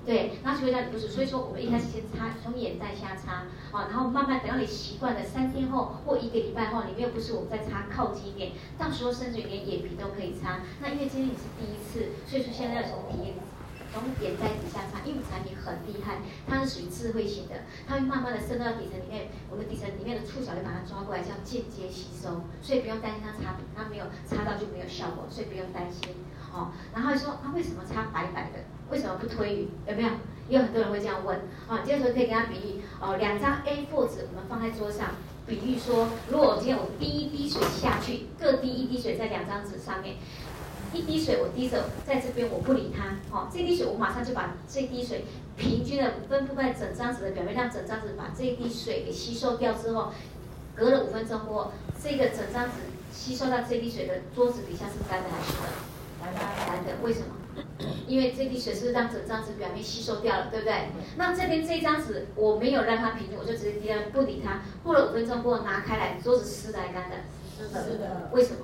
[0.06, 1.14] 对，那就会让你不舒服。
[1.14, 10.60] 所以说，我们一开始先擦，从眼袋下擦，啊，然后慢慢等到你习惯了，三天后或一个礼拜后，你没有不舒服，我们再擦靠近一点，到时候甚至于连眼皮都可以擦。
[10.80, 13.34] 那因为今天你是第一次，所以说现在要从体验，
[13.92, 26.14] 从眼袋底下擦，因为产品很厉害，它是属于智慧型的，它会慢慢的渗到底层里面，我们底层里面的触角就把它抓过来，叫间接吸收，所以不用担心它擦，它没有擦到就没有效果，所以不用担心。
[26.54, 28.60] 哦，然后说它、为什么擦白白的？
[28.90, 29.70] 为什么不推匀？
[29.88, 30.10] 有没有？
[30.48, 31.38] 也有很多人会这样问。
[31.68, 32.82] 啊，这个时候可以跟他比喻。
[33.00, 35.10] 哦，两张 A4 纸我们放在桌上，
[35.48, 40.18] 比喻说，如果我今天我滴一滴水下去，各滴一滴水在两张纸上面，
[40.94, 43.18] 一滴水我滴着在这边，我不理它。
[43.36, 45.26] 哦，这滴水我马上就把这滴水
[45.58, 50.14] 平均的分布在整张纸的表面，让整张纸把这滴水给吸收掉之后，
[50.76, 51.72] 隔了五分钟过后，
[52.02, 52.72] 这个整张纸
[53.12, 56.68] 吸收到这滴水的桌子底下是干的还是湿的？
[56.68, 57.28] 干的，为什么？
[58.08, 60.90] 因为这滴水是让整张纸表面吸收掉了，对不对？
[61.18, 64.62] 那这边这张纸我没有让它平均，我就直接滴了，不理它。
[64.84, 67.16] 过了五分钟过后拿开来，桌子湿的还干的？
[67.58, 68.30] 是的。
[68.32, 68.60] 为什么？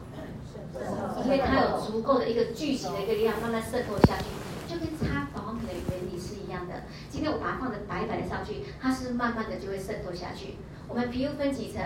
[1.25, 6.83] 因为它有足够的一个聚集的一个力量，慢慢渗透下去，就跟擦保养品的原理是一样的。
[7.09, 10.55] 今天我把它放的白白的上去，它是慢慢的就会渗透下去。
[10.87, 11.81] 我们皮肤分几层？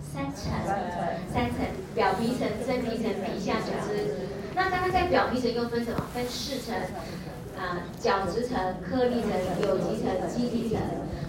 [0.00, 0.52] 三层，
[1.32, 1.58] 三层，
[1.94, 4.41] 表皮层、真皮层、皮下组织。
[4.54, 6.04] 那刚刚在表皮层又分什么？
[6.14, 6.74] 分四层，
[7.58, 9.30] 啊、角质层、颗粒层、
[9.62, 10.78] 有机层、基底层。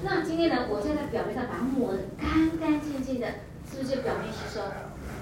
[0.03, 3.27] 那今天呢，我就在表面上把它抹得干干净净的，
[3.69, 4.61] 是不是就表面吸收？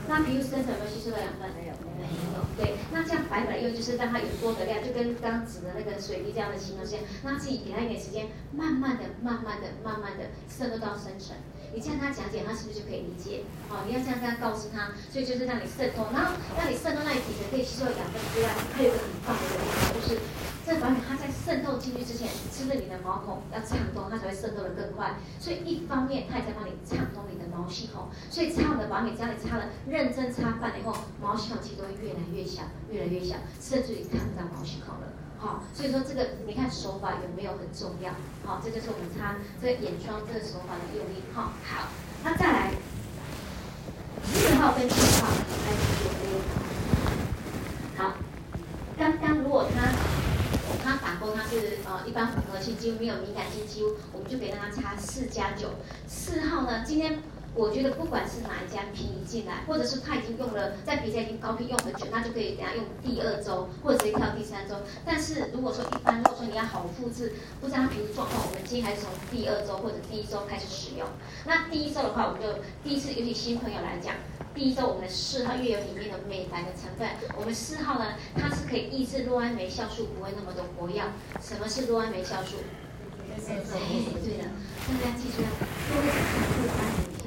[0.08, 1.50] 那皮肤深层有没有吸收了养分？
[1.54, 1.74] 没有，
[2.08, 2.42] 没有。
[2.58, 11.36] 对，那这样白白又，就是让它有多的量，就跟刚指的那个水滴这样的形状一样，那自己给它一点时间，慢慢的、慢慢的、慢慢的渗透到深层。
[11.74, 13.48] 你这样跟他讲解，他是不是就可以理解？
[13.72, 20.20] 哦，你要这样这样告诉他，所以就是让你渗透，然后让你渗透那里底层可以吸收养分之外，还有一个很棒的一个地方，就是
[20.66, 25.16] 这个保养它在渗透进去之前，是不是你的毛孔要畅通，它才会渗透的更快？
[25.40, 35.08] 所以一方面它也在帮你畅通你的毛细孔，所以擦我的保养，只要你擦了认真擦半年后，毛细孔其实都会越来越小，越来越小，甚至于看不到毛细孔了。
[35.40, 38.14] 好，所以说这个你看手法有没有很重要？
[38.46, 41.24] 好，这就是我们擦这个眼霜这个手法的用力。
[41.34, 41.90] 好，好，
[42.24, 42.72] 那再来
[44.24, 46.38] 四号跟七号来做这个。
[47.98, 48.14] 好，
[48.96, 49.92] 刚刚如果他
[51.44, 55.70] 是呃一般混合性肌肤没有敏感性肌肤，我们就可以让他擦四加九。
[56.08, 57.20] 四号呢，今天
[57.54, 64.76] 我觉得不管是哪一家皮一进来，或者是他已经用了在别家已经高频用很久，那就可以等下用第二周，或者直接跳第三周。
[65.06, 71.06] 但是如果说一般，如果说你要好复制，不知道他皮肤状况，我们建议还是从第二周或者第一周开始使用。
[71.46, 74.16] 那第一周的话，我们就第一次，尤其新朋友来讲，
[74.56, 81.04] 第一周我们的四号月油里面的美白的成分，我们四号呢，它是可以抑制酪氨酶酵素不会那么的活跃。
[81.44, 82.64] 什么是酪氨酶酵素？
[83.28, 84.48] 哎，对了，
[84.88, 85.48] 大家记住了，
[85.88, 87.21] 多一点酪氨酶酵素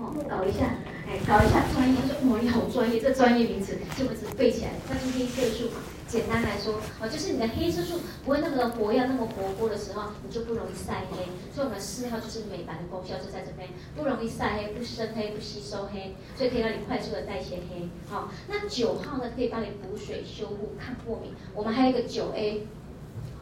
[0.00, 0.64] 哦，搞一下，
[1.06, 4.70] 哎，搞一下专业，说哇，你好专业，这专业名词就不止背起来。
[4.88, 5.68] 那是黑色素，
[6.08, 11.28] 简单来说，哦，就是你的黑色素不会那么的活跃，那么活泼的时候，你就不容易晒黑。
[11.52, 17.86] 所以我们四号就是美白的功效就在这边，不容易晒黑，不生黑，不吸收黑，所以可以让你快速的代谢黑。
[18.08, 21.34] 好，那九号呢，可以帮你补水、修护、抗过敏。
[21.54, 22.66] 我们还有一个九 A，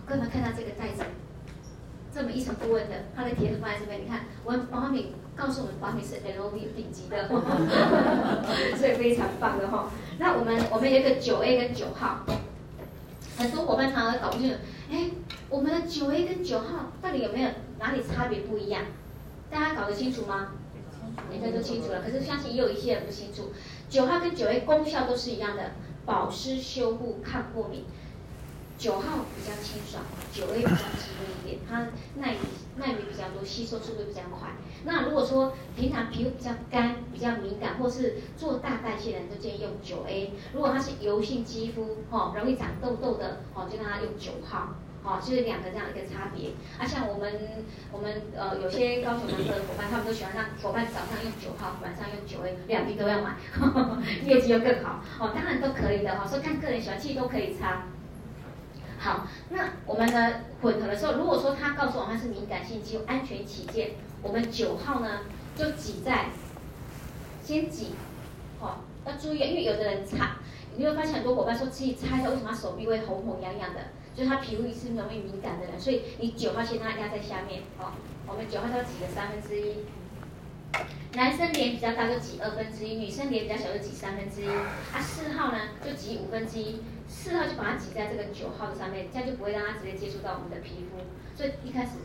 [0.04, 1.04] 各位看到这个袋子。
[2.10, 4.00] 这么一层不温的，它的贴纸放在这边。
[4.02, 7.28] 你看，我们保养品告诉我们，保养品是 LV 顶级的，
[8.76, 9.88] 所以非常棒的哈。
[10.18, 12.26] 那我们我们有一个九 A 跟九号，
[13.38, 14.56] 很多伙伴常常搞不清楚，
[14.90, 15.10] 哎，
[15.48, 18.82] 我们的九 A 跟九号到底有没有哪里差别不一样？
[19.48, 20.48] 大家搞得清楚吗？
[21.32, 22.02] 应该都清楚了。
[22.02, 23.52] 可是相信也有一些人不清楚，
[23.88, 25.70] 九号跟九 A 功效都是一样的，
[26.04, 27.84] 保湿、修护、抗过敏。
[28.78, 30.00] 九号比较清爽，
[30.32, 32.36] 九 A 比较滋润一点，它耐
[32.76, 34.50] 耐米比较多，吸收速度比较快。
[34.84, 40.32] 那如果说平常皮肤比较干、比较敏感，或是做大代谢的人，都建议用九 A。
[40.54, 44.68] 如果它是油性肌肤，哦，容易长痘痘的，哦，就让它用九号，
[45.02, 46.50] 哦，就是两个这样一个差别。
[46.78, 55.02] 啊，像我们我们呃有些高雄男的伙伴，他们都喜欢让伙伴早上用九号，晚上用九 A，两瓶都要买，呵呵业绩又更好。
[55.18, 57.82] 哦，当然都可以的哈，说看个人喜欢，其实都可以擦。
[58.98, 65.20] 好，那我们呢混合的时候，如果说他告诉我他是敏感性肌肤，安全起见，我们九号呢
[65.56, 66.26] 就挤在
[67.44, 67.94] 先挤，
[68.60, 70.36] 哦，要注意，因为有的人擦，
[70.76, 73.80] 你会发现很多伙伴说自己擦一下，为什么手臂会红红痒痒的？
[74.16, 77.92] 就是他皮肤是容易敏感的人，所以你九号先让它压在下面，哦，
[78.26, 79.76] 我们九号要挤个三分之一。
[81.14, 84.48] 男生脸比较大就挤二分之一，女生脸比较小就挤三分之一。
[84.48, 86.82] 啊，四号呢就挤五分之一，
[87.28, 90.96] 四号就把它挤在这个九号的上面，这样就不会让它直接接触到我们的皮肤。
[91.36, 91.98] 所以一开始，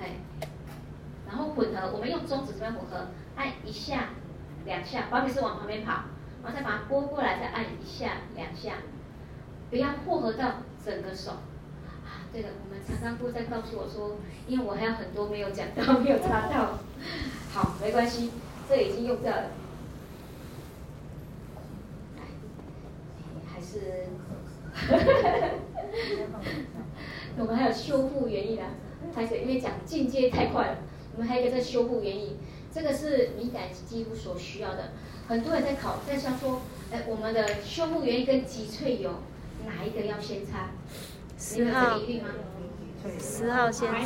[0.00, 0.12] 哎，
[1.26, 4.10] 然后混合，我们用中指这边混合，按一下、
[4.64, 6.04] 两下，保养品是往旁边跑，
[6.44, 8.74] 然后再把它拨过来，再按一下、两下，
[9.70, 11.32] 不要混合到整个手。
[12.32, 16.78] 对的，我们常常会在告诉我说，因为我还有很多没有讲到，没有擦到。
[17.52, 18.30] 好，没关系，
[18.68, 19.50] 这已经用掉了。
[23.52, 24.06] 还是，
[27.36, 28.62] 我们还有修复原液的，
[29.14, 30.78] 还是因为讲进阶太快了，
[31.14, 32.36] 我们还有一个在修复原液，
[32.72, 34.92] 这个是敏感肌肤所需要的。
[35.26, 36.60] 很多人在考，在想说，
[36.92, 39.10] 哎，我们的修复原液跟脊萃油
[39.66, 40.70] 哪一个要先擦？
[41.36, 41.98] 十号，
[43.18, 43.96] 十号先擦。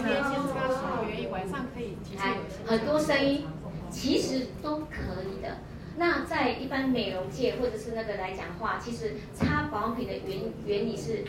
[2.16, 3.46] 来，很多声音，
[3.90, 5.58] 其实都可以的。
[5.98, 11.24] 那在一般美容界或者是那个来讲的话，其实擦保养品的原原理是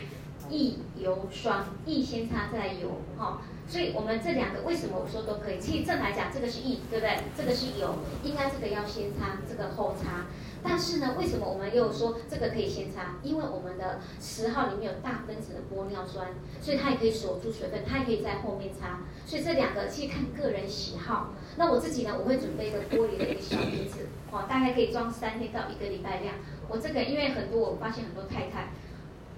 [0.48, 3.38] 易油霜，易先擦再油，哈、哦。
[3.66, 5.60] 所以我们这两个为什么我说都可以？
[5.60, 7.18] 其实正来讲，这个是易，对不对？
[7.36, 10.26] 这个是油，应该这个要先擦，这个后擦。
[10.62, 13.16] 但是呢，为什么我们又说这个可以先擦？
[13.22, 16.28] 因为我们的十号里面有大分子的玻尿酸，
[16.60, 19.00] 所以它也可以锁住水分，它也可以在后面擦。
[19.26, 21.30] 所以这两个其实看个人喜好。
[21.56, 26.34] 那我自己呢，我会准备一个玻璃的一个小瓶子，哦，大概可以装三天到一个礼拜量。
[26.68, 28.70] 我这个因为很多，我发现很多太太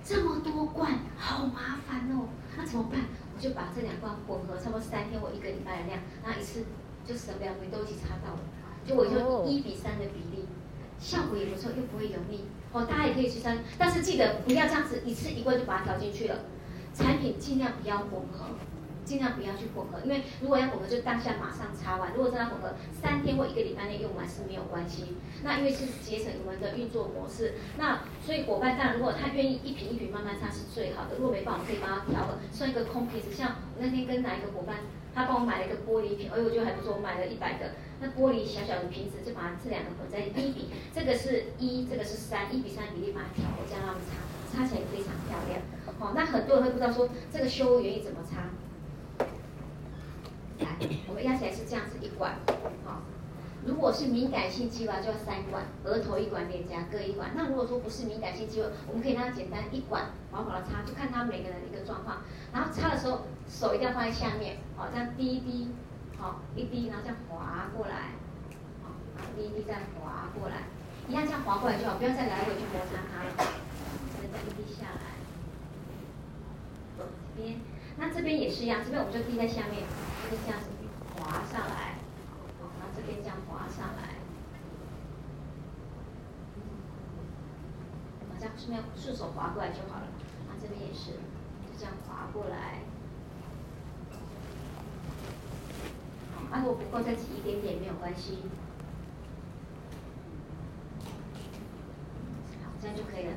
[0.04, 2.26] 这么多罐，好麻烦哦。
[2.56, 3.00] 那怎么办？
[3.35, 6.64] 我就把这两罐混合，差不多三天或一个礼拜的量，然后一次
[7.06, 8.40] 就省两回都一起擦到了，
[8.85, 10.41] 就我就一比三的比例。
[11.03, 16.37] 效果也不错，又不会油腻哦，大家也可以去参，但是记得不要这样子一次一罐就把它调进去了。
[16.95, 18.55] 产品尽量不要混合，
[19.05, 22.12] 尽量不要去混合，因为如果要混合，就当下马上擦完。
[22.15, 25.17] 如果真的混合，三天或一个礼拜内用完是没有关系。
[25.43, 31.17] 那因为是节省我们的运作模式，那所以伙伴当然如果他愿意一瓶一瓶慢慢擦是最好的。
[31.17, 33.33] 如果没办法，可以帮他调个算一个空瓶子。
[33.33, 34.77] 像我那天跟哪一个伙伴，
[35.15, 37.73] 他帮我买了一个玻璃瓶，哎，我觉得还不错，我买了一百个。
[38.03, 45.62] 那玻璃小小的瓶子，就把这两个混在一比，这个是一，这个是三，一比三比例把它调，这样让它擦，擦起来非常漂亮。
[46.01, 48.51] 好、那很多人会不知道说这个修复原液怎么擦。
[50.59, 52.35] 来，我们压起来是这样子一管，
[52.85, 53.03] 好、
[53.65, 57.31] 如果是敏感性肌肤就要三管，额头一管，脸颊各一管。
[57.37, 62.23] 那如果说不是敏感性肌肤，我们可以让它简单一管薄薄的擦，就看他每个人的一个状况。
[62.53, 65.69] 然后擦的时候手一定要放在下面，好、哦，这样滴一滴。
[66.22, 68.14] 好，一滴，然后这样滑过来，
[68.80, 68.94] 好，
[69.35, 70.70] 一滴一滴这样滑过来，
[71.08, 73.35] 一样这样滑过来就好，不要再来回去摩擦它了。
[74.31, 75.18] 再一滴下来，
[76.96, 77.02] 这
[77.35, 77.58] 边，
[77.96, 79.83] 那这边也是一样，这边我们就滴在下面，
[80.31, 80.70] 就这样子
[81.18, 81.98] 滑上来，
[82.62, 84.23] 好，然后这边这样滑上来，
[88.31, 90.06] 好，这样顺便顺手滑过来就好了。
[90.46, 91.18] 那这边也是，
[91.66, 92.79] 就这样滑过来。
[96.53, 98.38] 啊，如果不够再挤一点点没有关系。
[102.63, 103.33] 好，这样就可以了。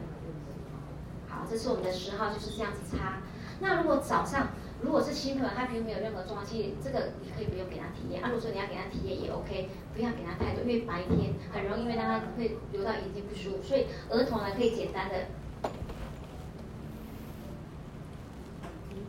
[1.30, 3.20] 好，这是我们的十号，就是这样子擦。
[3.62, 4.50] 那如果早上，
[4.82, 8.22] 如果是新朋友，他皮肤没有任何状况，其实这个你可以不用给他体验。
[8.22, 15.28] 啊，如果说你要给他体验也 OK，不要给他太多，因为白天很容易因为让他会流到眼睛不舒服，所以儿童呢可以简单的，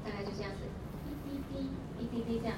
[0.05, 0.63] 大概就这样子，
[1.11, 2.57] 一滴滴，一滴滴这样。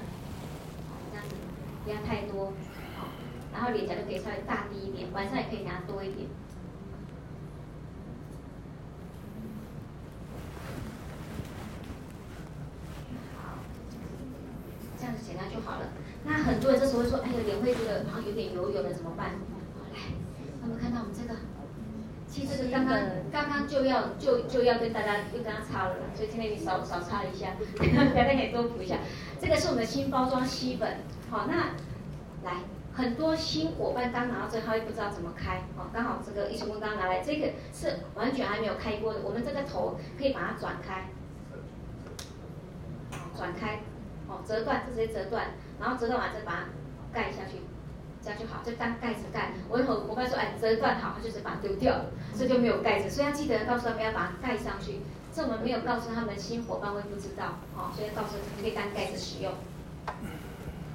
[1.89, 2.53] 不要太多，
[2.99, 3.07] 好，
[3.51, 6.27] 然后脸颊就可以稍微大滴一点，晚上也可以拿多一点。
[13.35, 13.57] 好，
[14.99, 15.87] 这样子简单就好了。
[16.23, 19.31] 那很多人这时候会说：“哎呀，脸会觉得好像有点油油的，怎么办？”
[19.91, 19.99] 来，
[20.61, 21.39] 他们看到我们这个，
[22.27, 27.55] 其实这个刚刚刚刚就要就就要跟大家又跟他擦了，所以今天你少少擦一下，
[28.13, 28.99] 大家可以多补一下。
[29.41, 30.99] 这个是我们的新包装吸粉。
[31.29, 31.73] 好，那
[32.43, 32.57] 来
[32.93, 35.61] 很多新伙伴刚拿到这，他会不知道怎么开。
[35.77, 39.21] 好，刚好这个一成功刚拿来，这个是完全还没有开过的。
[39.21, 41.05] 我们这个头可以把它转开，
[43.37, 43.81] 转开，
[44.27, 46.65] 哦，折断，就直接折断，然后折断完再把它
[47.13, 47.61] 盖下去，
[48.23, 49.51] 这样就好，就当盖子盖。
[49.69, 52.05] 我有伙伴说，哎，折断好，他就是把它丢掉了，
[52.37, 53.09] 这就没有盖子。
[53.09, 55.01] 所以要记得告诉他们要把它盖上去，
[55.31, 57.59] 这我们没有告诉他们，新伙伴会不知道。
[57.75, 59.53] 好，所以告诉他们可以当盖子使用。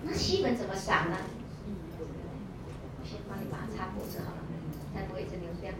[0.07, 1.17] 那吸粉怎么撒呢？
[3.01, 4.39] 我先帮你把它擦脖子好了，
[4.95, 5.73] 再不会一直流掉。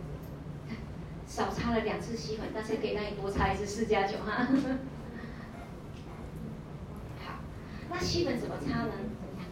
[1.27, 4.47] 少擦了两次吸粉，但是可以让你多擦一次四加九哈。
[7.25, 7.41] 好，
[7.91, 8.93] 那吸粉怎么擦呢？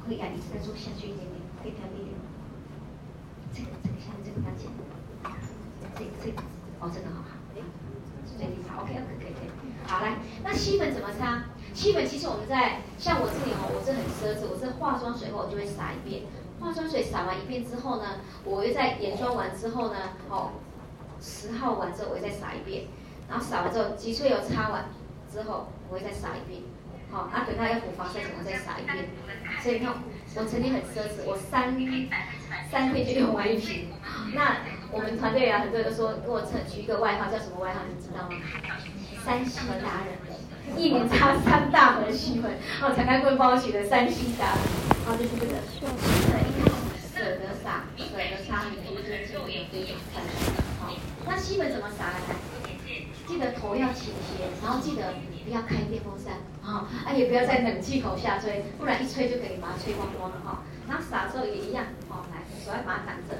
[0.07, 2.16] 可以啊，一直在做下去一点点，可以调低一点。
[3.53, 4.70] 这个这个下面这个要紧，
[5.97, 6.43] 这个这个
[6.81, 7.29] 哦，这个好好，
[8.37, 9.51] 最低擦，OK，可以可以。
[9.87, 11.45] 好来，那吸粉怎么擦？
[11.74, 16.22] 吸粉其实我们在像我这里哦，我是很奢侈，我是化妆水后我就会撒一遍，
[16.61, 19.97] 化妆水撒完一遍之后呢，我又在眼妆完之后呢，
[20.28, 20.53] 哦，
[21.20, 22.85] 十号完之后我会再撒一遍，
[23.28, 24.85] 然后撒完之后极萃油擦完
[25.33, 26.61] 之后我会再撒一遍，
[27.11, 29.09] 好，那等它要补防晒我再撒一遍，
[29.62, 29.95] 所以你看
[30.37, 31.72] 我曾经很奢侈，我三
[32.70, 33.89] 三天就用完一瓶。
[34.35, 34.59] 那
[34.93, 38.36] 我们团队啊很多人都说给我取一个外号，叫什么外号你知道吗？
[39.24, 40.20] 山西达人。
[40.76, 44.62] 一年擦三大盆西粉，哦，才开会帮我取的山西达人，
[45.09, 45.57] 哦，就是这个，
[47.01, 50.22] 舍得撒，舍得擦，你不是就也可以看，
[50.80, 50.93] 好，
[51.26, 52.36] 那西粉怎么撒呢？
[53.26, 55.14] 记得头要倾斜，然后记得
[55.45, 60.62] 不要开电风扇，啊，啊也不要在冷气口下吹，不然一吹就可以把它吹光光了哈。
[60.88, 63.36] 然后撒的时候也一样，好，来，手要把它挡着。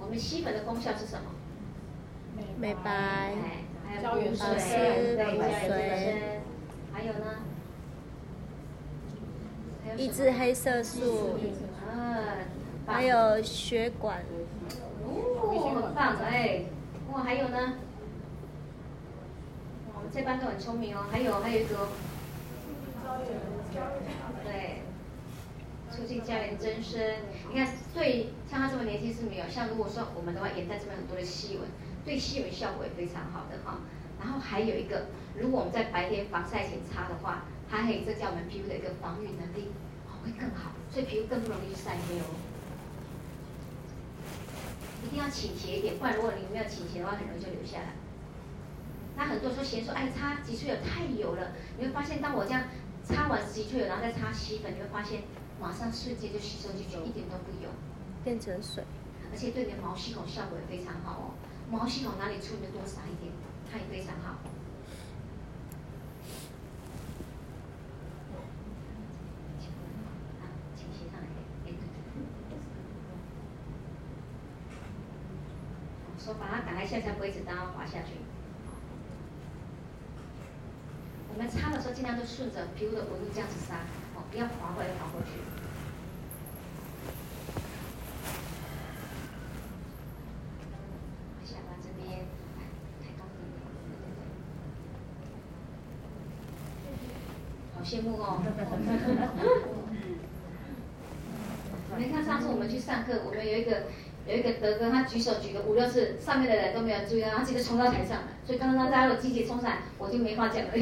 [0.00, 1.24] 我们吸粉的功效是什么？
[2.58, 3.32] 美白，
[3.86, 6.40] 还有补水，对，补水，
[6.92, 7.26] 还有呢？
[9.96, 11.38] 抑制黑色素，
[11.90, 12.24] 嗯，
[12.86, 14.22] 还有血管，
[15.04, 16.64] 哦，很棒哎，
[17.12, 17.74] 哇，还有呢？
[19.94, 21.88] 我们这班都很聪明哦，还有还有一个，
[24.44, 24.82] 对，
[25.90, 27.00] 促进胶原增生。
[27.52, 31.68] 你看，对，像他这么年轻是没有，像如果说我们的话，眼袋这边很多的细纹。
[32.04, 33.80] 对细纹效果也非常好的哈，
[34.18, 39.68] 然后还有一个，如果我们在白天防晒前擦的话，它可以增加我们皮肤的一个防御能力，
[40.24, 42.24] 会更好，所以皮肤更不容易晒黑哦。
[45.04, 47.92] 一定要倾斜一点，不然如果你没有倾斜的话，很容易就流下来。
[49.16, 52.62] 那很多人说嫌说，哎，擦极萃油太油了，你会发现，当我这样
[53.04, 55.24] 擦完极萃油，然后再擦吸粉，你会发现
[55.60, 57.68] 马上瞬间就吸收进去，一点都不油，
[58.28, 58.84] 变成水，
[59.32, 61.30] 而且对你的毛细孔效果也非常好哦。
[61.70, 63.32] 毛细孔哪里出，你就多撒一点，
[63.72, 64.36] 它也非常好。
[70.76, 71.26] 倾斜上来
[71.64, 71.78] 一点，
[76.18, 78.20] 说把它打开，现在才不会一直当它滑下去。
[81.32, 83.76] 我们擦的时候尽量都顺着皮肤的纹路这样子擦，
[84.14, 85.40] 哦，不要滑过来滑过去。
[98.16, 98.42] 哦。
[101.98, 103.86] 你看上次我们去上课，我们有一个
[104.26, 110.70] 有一个德哥，他举手举了五六次，上面的人都没有注意到，他直接冲到台上来，所以刚刚大家有积极冲上来，我就没话讲了。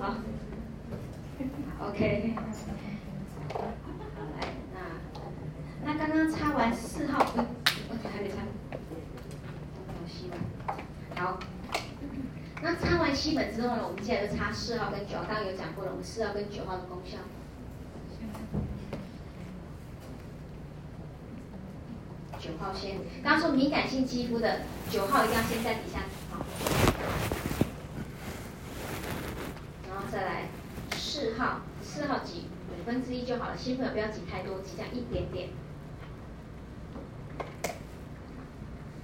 [0.00, 0.16] 好
[1.88, 2.34] ，OK。
[4.40, 4.80] 来，那
[5.84, 7.44] 那刚刚擦完四号，我
[8.08, 8.34] 还没擦，
[10.08, 10.38] 吸满。
[11.14, 11.38] 好，
[13.18, 17.18] 吸本之后呢，我们接下来就擦四号跟九号，刚刚有讲过了，我们四号跟九号的功效。
[22.38, 25.98] 九号先，刚刚说敏感性肌肤的九号一定要先在底下，
[26.30, 26.46] 好，
[29.88, 30.46] 然后再来
[30.92, 35.00] 四号，四号挤五分之一就好了，新朋友不要挤太多，挤这样一。
[35.12, 35.48] 点点，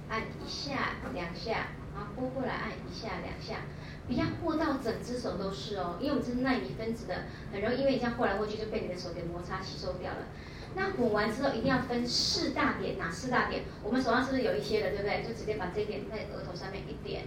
[0.07, 3.65] 按一下两下，然后拨过来按一下两下，
[4.07, 10.27] 不要和到整只手都是哦，因为我们是奈米分子的，很容易因为这样和来和去就被你的手给摩擦吸收掉了。
[10.75, 13.63] 那混完之后一定要分四大点，哪四大点？
[13.81, 15.23] 我们手上是不是有一些的，对不对？
[15.23, 17.23] 就直接把这点在额头上面一点，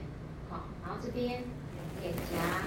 [0.51, 1.43] 好，然后这边
[2.03, 2.63] 脸颊，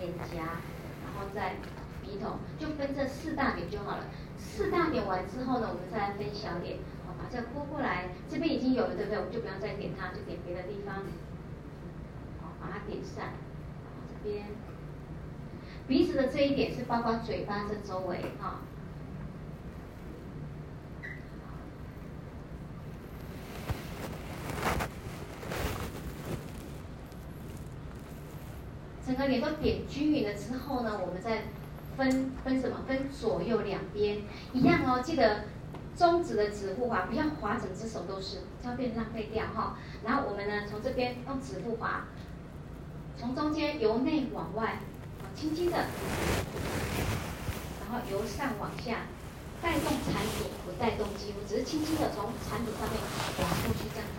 [0.00, 0.58] 脸颊，
[1.06, 1.56] 然后再
[2.02, 4.04] 鼻头，就分这四大点就好了。
[4.36, 9.18] 四大点完之后呢，我们再来分小点，好，把这个拨过来，这边已经有了，对不对？
[9.18, 11.04] 我们就不要再点它，就点别的地方，
[12.68, 13.24] 把它点上，
[14.06, 14.46] 这边。
[15.86, 18.60] 鼻子的这一点是包括嘴巴这周围哈，
[29.06, 31.44] 整个脸都点均匀了之后呢，我们再
[31.96, 32.82] 分分什么？
[32.86, 34.18] 分左右两边
[34.52, 35.00] 一样哦。
[35.02, 35.44] 记得
[35.96, 39.78] 中指的指腹滑，不要滑整只手都是，这样变浪费掉哈。
[40.04, 42.04] 然后我们呢，从这边用指腹滑，
[43.18, 44.78] 从中间由内往外。
[45.34, 45.76] 轻轻的，
[47.78, 49.06] 然后由上往下，
[49.62, 52.98] 带动产品，不带动肌肤，只是轻轻的从产品上面
[53.38, 54.08] 滑过去这样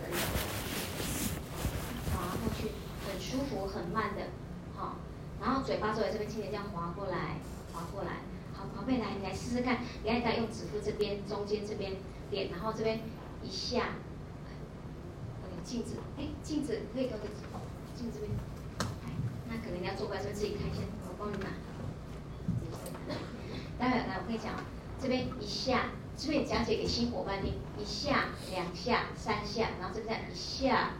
[2.10, 2.72] 滑过去，
[3.04, 4.22] 很舒服，很慢的，
[4.74, 4.96] 好，
[5.42, 7.36] 然后嘴巴周围这边轻轻这样滑过来，
[7.74, 8.22] 滑过来，
[8.54, 11.96] 好，宝贝来，你来试试看，你来来用指腹这边中间这边
[12.30, 13.00] 点，然后这边
[13.42, 13.90] 一下，
[15.62, 17.28] 镜子，哎，镜子可以给我个，
[17.94, 18.32] 镜子这边，
[19.50, 20.80] 那可能你要做过来，是不是自己看一下？
[21.08, 21.50] 我帮你拿，
[23.78, 24.54] 待会来我跟你讲，
[25.02, 25.86] 这边一下，
[26.16, 30.90] 这边讲解给新伙伴听，一下、两下、三下，然后这边一下、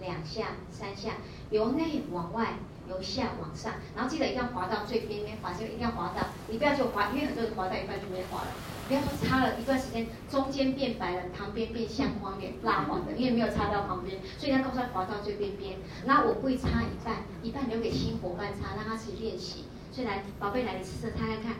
[0.00, 1.12] 两下、三下，
[1.50, 2.54] 由内往外，
[2.88, 8.48] 由下往上，然后记得一定要滑到最边边，滑就一定要滑到，你不要就滑，因为很多人滑到一半就没滑了，
[8.90, 19.66] 不要说擦了一段时间，中间变白了，旁边变相黄脸蜡黄的，因为没有擦到旁边，所以要告诉他滑到最边边，那我会擦一半，一半留给新伙伴擦，让他去练习。
[19.92, 21.54] 所以来，宝贝来，你试试擦看看，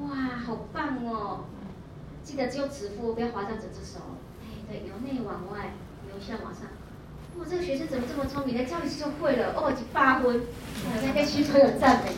[0.00, 1.44] 哇，好棒哦！
[2.22, 4.00] 记得只有指腹，不要滑到整只手。
[4.40, 5.74] 哎，对，由内往外，
[6.08, 6.62] 由下往上。
[7.38, 8.56] 哇，这个学生怎么这么聪明？
[8.56, 10.40] 来教一次就会了哦，就八分。
[10.90, 12.12] 大家跟新朋友赞美，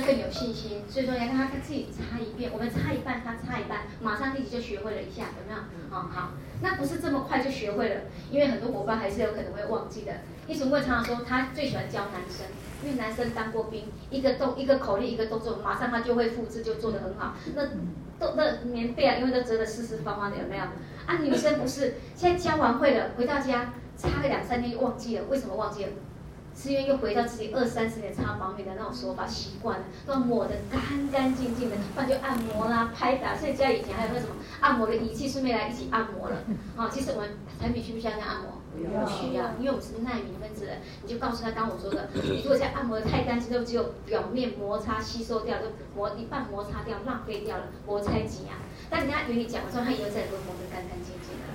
[0.00, 0.82] 更有信心。
[0.88, 5.58] 所以说，你看他他自己擦一遍，我们擦一半，他擦一半，马上立即就学会了一下，有没有？
[5.90, 6.30] 好好，
[6.62, 10.12] 那不是这么快就学会了，因为很多伙伴还是有可能会忘记的。
[10.46, 12.46] 一直会常常说，他最喜欢教男生。
[12.84, 17.36] 因为男生当过兵，一个动一个口令一个动作，马上他就会复制，就做得很好。
[17.54, 17.66] 那
[18.18, 20.64] 都那棉被啊，因为都折得四四方方的，有没有？
[21.06, 25.90] 啊，女生不是，现在教完会了，回到家擦个两三天就忘记了，为什么忘记了？
[26.62, 33.36] 是因为又回到自己二三十年擦保养的那种手法习惯了，都要抹得干干净净的，不然就按摩啦、拍打。
[33.36, 36.36] 所以家以前还有那什么按摩的仪器，顺便来一起按摩了。
[36.76, 38.62] 好， 其实我们产品需不需要这样按摩？
[38.72, 48.56] 不需要，因为我们是纳米分子的，你就告诉他刚我说的，你如果在按摩的太干净，就只有表面摩擦吸收掉，就磨一半摩擦掉，浪费掉了，摩擦挤啊。
[48.88, 51.51] 但人家与你讲的时候，他以后再也不会磨得干干净净的。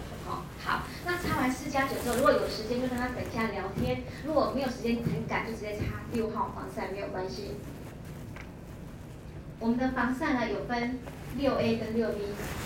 [0.63, 7.55] 好，那擦完四加九之后，如果有时间就跟他等一下聊天，如果没有时间很赶，就直接擦六号防晒没有关系。
[9.59, 10.99] 我们的防晒呢有分
[11.37, 12.21] 六 A 跟六 B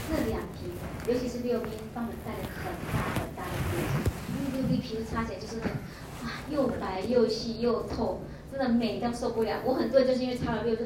[0.09, 0.71] 这两瓶，
[1.07, 4.57] 尤其是六 B 帮我们带来很大很大的优势。
[4.57, 5.71] 六 B 皮肤擦起来就是很，
[6.23, 9.61] 哇，又白又细又透，真的美到受不了。
[9.63, 10.83] 我很多人就是因为擦了六 B，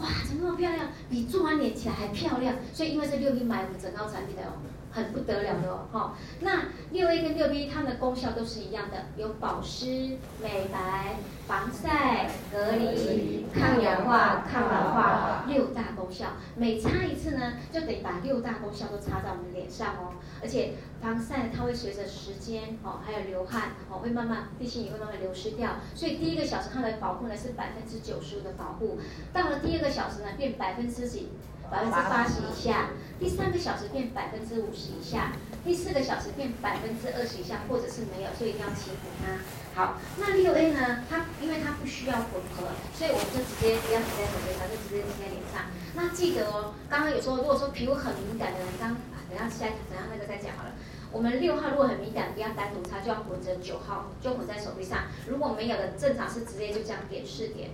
[0.00, 0.88] 哇，怎么那么漂亮？
[1.08, 2.56] 比做完脸起来还漂亮。
[2.74, 4.60] 所以因为这六 B 买我们整套产品的哦，
[4.96, 5.86] 很不得了的哦。
[5.92, 11.16] 哈，那六 A 跟六 B 它们的功效都是一样的，有保湿、美白、
[11.46, 16.28] 防晒、隔离、抗氧化、抗老化六大功效。
[16.56, 20.14] 每擦一次呢，就得把六大功效都擦在我们脸上哦。
[20.42, 20.72] 而且
[21.02, 25.72] 防晒它会随着时间哦，还有流汗哦，会慢慢地心也会慢慢流失掉。
[25.94, 28.98] 所以第一个小时它的保护呢是百分之九十五的保护，
[29.34, 31.28] 到了第二个小时呢变百分之几？
[31.70, 35.32] 百分之八十以下，第三个小时变百分之五十以下，
[35.64, 39.38] 第四个小时变百分之二十以下，或者是没有，所以一定要勤补它。
[39.74, 41.04] 好，那六 A 呢？
[41.10, 45.68] 它因为它不需要混合，所以我们就直接不要挤在手背上，就直接挤在脸上。
[45.94, 50.72] 那记得哦，刚刚有说，如果说皮肤很敏感的人，刚啊，等下下等下那个再讲好了。
[51.12, 55.04] 我们六号如果很敏感，不要单独擦，就要混着九号，就混在手臂上。
[55.28, 57.70] 如果没有的，正常是直接就这样点四点。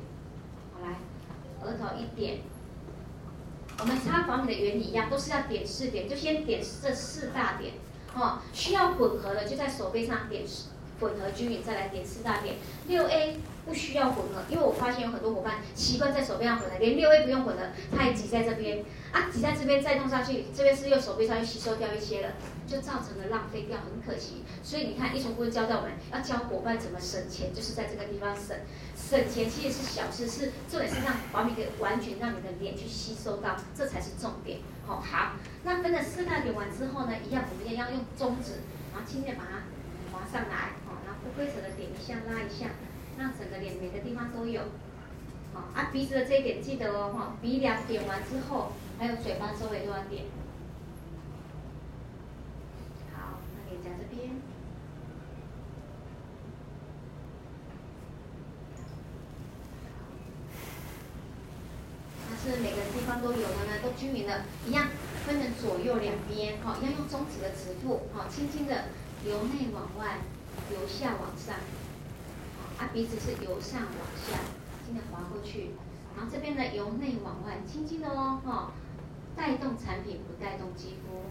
[0.75, 0.99] 好，来，
[1.63, 2.41] 额头一点。
[3.79, 7.75] 我们擦防敏的原理一样，都是要点四点，就先点这四大点，
[8.15, 10.45] 哦，需要混合的就在手背上点
[11.01, 12.57] 混合均匀，再来点四大点。
[12.87, 17.63] 六 A 不需要混合，因为我发现有很多伙伴习惯在手背上混合，连六 A 不用混合，
[17.97, 22.35] 它也挤在这边啊，挤在这边再弄上去，这边是用手背上去吸收掉一些了，
[22.69, 24.45] 就造成了浪费掉，很可惜。
[24.63, 28.57] 所以你看，一重顾问教到我们要教伙伴怎么省钱，就是在这个地方省。
[29.13, 34.61] 省钱其实是小事，是重点是让保养可以完全让你的脸去吸收到，这才是重点。
[34.87, 35.33] 好，好，
[35.65, 39.69] 那分了四大点完之后呢，一样我们也要用中指，然后轻轻把它
[40.11, 42.71] 划上来，好，然后不规则的点一下，拉一下，
[43.19, 44.63] 让整个脸每个地方都有。
[45.53, 50.25] 好，啊鼻子的这一点记得哦，哈，鼻梁点完之后，还有嘴巴周围都要点。
[53.13, 54.31] 好，那脸颊这边。
[62.43, 64.89] 是每个地方都有的呢，都均匀的，一样
[65.25, 68.87] 分成左右两边，哈，一样用中指的指腹，哈，轻轻的
[69.25, 70.19] 由内往外，
[70.73, 71.55] 由下往上，
[72.79, 74.43] 啊，鼻子是由上往下，
[74.85, 75.71] 轻轻的滑过去，
[76.17, 78.73] 然后这边呢由内往外，轻轻的哦，哈，
[79.37, 81.23] 带动产品不带动肌肤，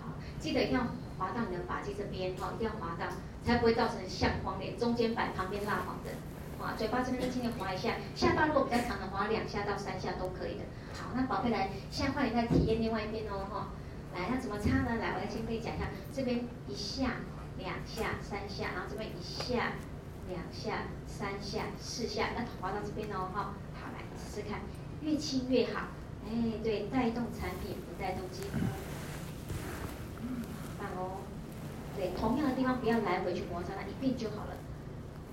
[0.00, 0.86] 好，记得一定要
[1.18, 3.04] 滑到你的发际这边，哈，一定要滑到，
[3.44, 6.10] 才不会造成相框脸，中间白旁边蜡黄的。
[6.62, 10.64] 啊，嘴巴这边轻轻的滑一下，下巴如果比较长的滑两下到三下都可以的。
[10.92, 13.68] 好，那宝贝来，现在换你再体验另外一边哦，哈。
[14.14, 14.96] 来，那怎么擦呢？
[15.00, 17.12] 来，我来先跟你讲一下，这边一下、
[17.58, 19.72] 两下、三下，然后这边一下、
[20.28, 23.54] 两下、三下、四下，那滑到这边哦，哈。
[23.80, 24.60] 好，来试试看，
[25.00, 25.88] 越轻越好。
[26.26, 28.58] 哎，对，带动产品不带动肌肤。
[30.20, 30.42] 嗯，
[30.78, 31.18] 棒哦。
[31.96, 34.56] 对，同样的地方不要来回去摩擦，它一遍就好了。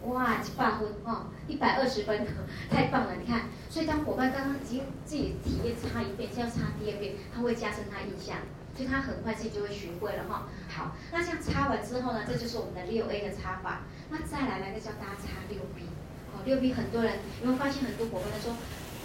[0.06, 2.26] 哇，一百分哦，一百二十分，
[2.70, 3.16] 太棒了！
[3.20, 8.38] 你看，所以当伙伴刚刚已经自己体验擦一遍，现在擦第二遍，他会加深他印象，
[8.76, 10.48] 所以他很快自己就会学会了哈。
[10.70, 13.82] 好，那这样擦完之后呢，这就是我们的六 A 的擦法。
[14.10, 15.84] 那再来来个教大家擦六 B。
[16.32, 18.56] 哦，六 B 很多人有没有发现很多伙伴都说，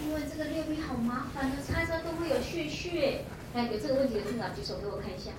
[0.04, 3.24] 因为这个六 B 好麻烦的，擦擦都会有屑屑。
[3.54, 5.32] 哎，有这个问题的听长举手给我看一下。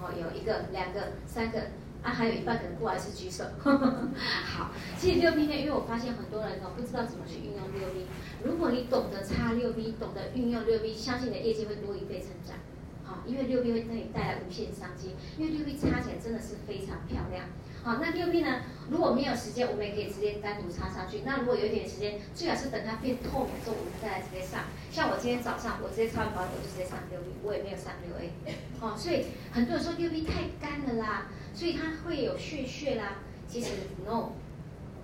[0.00, 1.60] 哦，有一个、两个、三个。
[2.02, 3.44] 啊，还有一半可能不好意思举手。
[3.62, 8.06] 好，其实六 B 呢，因为我发现很多人哦不知道怎么去运用六 B。
[8.42, 12.56] 如果你懂得擦六 B，懂得运用六 B，相信你的业绩会多一倍成长。
[13.04, 15.14] 好，因为六 B 会给你带来无限商机。
[15.36, 17.44] 因为六 B 擦起来真的是非常漂亮。
[17.82, 21.22] 好，那六 B 呢，如果没有时间，我们也可以直接单独擦上去。
[21.24, 24.64] 那如果有一点时间，最好是等它变透明之后，我们再来直接上。
[24.90, 28.30] 像我今天早上，我直接擦完保养，就直接上六 B，我也没有上六 A。
[28.78, 31.28] 好，所以很多人说六 B 太干了啦。
[31.54, 33.70] 所以它会有屑屑啦，其实
[34.06, 34.30] no，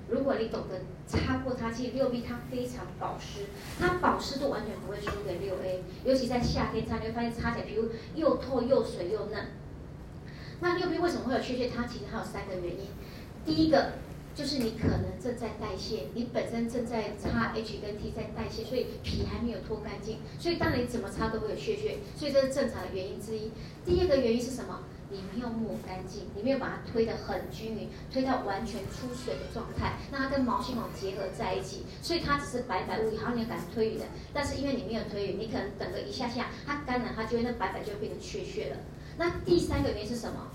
[0.09, 3.47] 如果你懂得擦过它，其实六 B 它非常保湿，
[3.79, 9.49] 它保湿度完全不会输给六 A，尤其在夏天擦，你会发现擦起来皮肤又透又水又嫩。
[10.61, 11.69] 那六 B 为什么会有屑屑？
[11.69, 12.87] 它其实还有三个原因，
[13.45, 13.93] 第一个
[14.35, 23.51] 就是你可能正在代谢，你本身正在擦 H 跟 T 在代谢，所以皮还没有脱干净，所以当你怎么擦都会有屑屑，所以这是正常的原因之一。
[23.85, 24.81] 第二个原因是什么？
[25.11, 38.77] 你没有抹干净，你没有把它推得很均匀，推到完全出水的状态，那它跟毛细孔结合在一起，所以它只是白白无遗，好像你要赶快推匀的，但是因为你没有推匀，你可能等个一下下，它干了，它就会那白白就会变成屑屑了。
[39.19, 40.49] 那第三个原因是什么？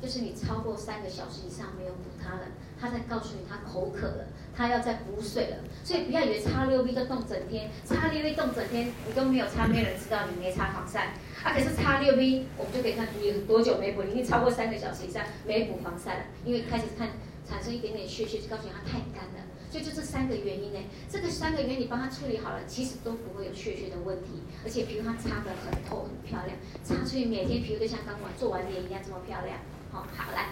[0.00, 2.42] 就是你超过三个小时以上没有补它了，
[2.80, 4.26] 它在告诉你它口渴了，
[4.58, 5.56] 它要再补水了。
[5.84, 11.14] 所以不要以为擦六 B 都冻整天，擦六 B 冻整天，你都没有擦，没有人知道你没擦防晒。
[11.44, 17.08] 啊，可是擦六 B，我们就可以看你多久没补，你已经超过三个小时以上没补防晒了，因为开始看
[17.48, 19.46] 产生一点点血血，就告诉你它太干了。
[19.70, 20.78] 所以就这三个原因呢，
[21.10, 29.58] 这个三个原因你帮他处理好了，其实都不会有血血的问题，而且皮肤它擦得很透很漂亮，擦出去每天皮肤都像刚完做完脸一样这么漂亮。
[29.92, 30.48] 好，好来，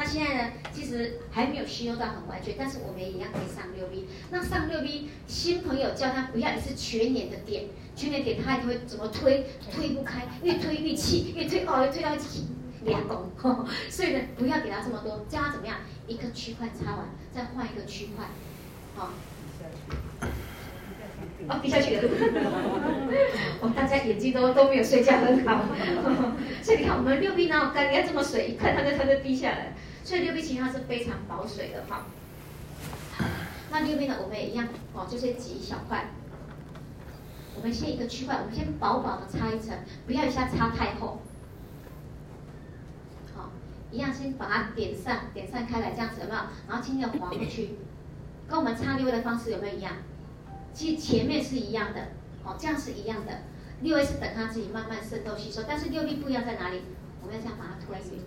[0.00, 4.08] 那现在呢，其实还没有吸收到很完全，但是我们也一样可以上六 B。
[4.30, 12.46] 那上六 B，新朋友叫他不要一次全脸的点，全脸点他也会怎么推，推不开，越推越气，越推哦，越推到气
[12.86, 15.76] 两公， 所以呢，不要给他这么多，叫他怎么样，
[16.06, 18.24] 一个区块擦完，再换一个区块。
[18.96, 19.10] 好，
[21.46, 22.02] 哦，滴下去了，
[23.60, 25.66] 哦，大家眼睛都都没有睡觉很好，
[26.64, 29.74] 所以你看我们六 B 哪有干，你要这么水，一看它就它就滴下来，
[30.04, 32.06] 所以六 B 其实它是非常保水的哈。
[33.70, 36.10] 那六 B 呢，我们也一样哦，就是挤一小块，
[37.54, 41.20] 我们先一个区块，我们先薄薄的擦一层，不要一下擦太厚，
[43.36, 43.50] 好，
[43.92, 46.40] 一样先把它点散，点散开来这样子有没有？
[46.68, 47.76] 然后轻轻的滑过去。
[48.48, 49.92] 跟我们擦六 A 的方式有没有一样？
[50.74, 52.08] 其实前面是一样的，
[52.42, 53.42] 哦，这样是一样的。
[53.82, 56.82] 六 A 是等它自己慢慢渗透吸收，但是六 B 不一样在哪里？
[57.22, 58.20] 我们要这样把它推匀。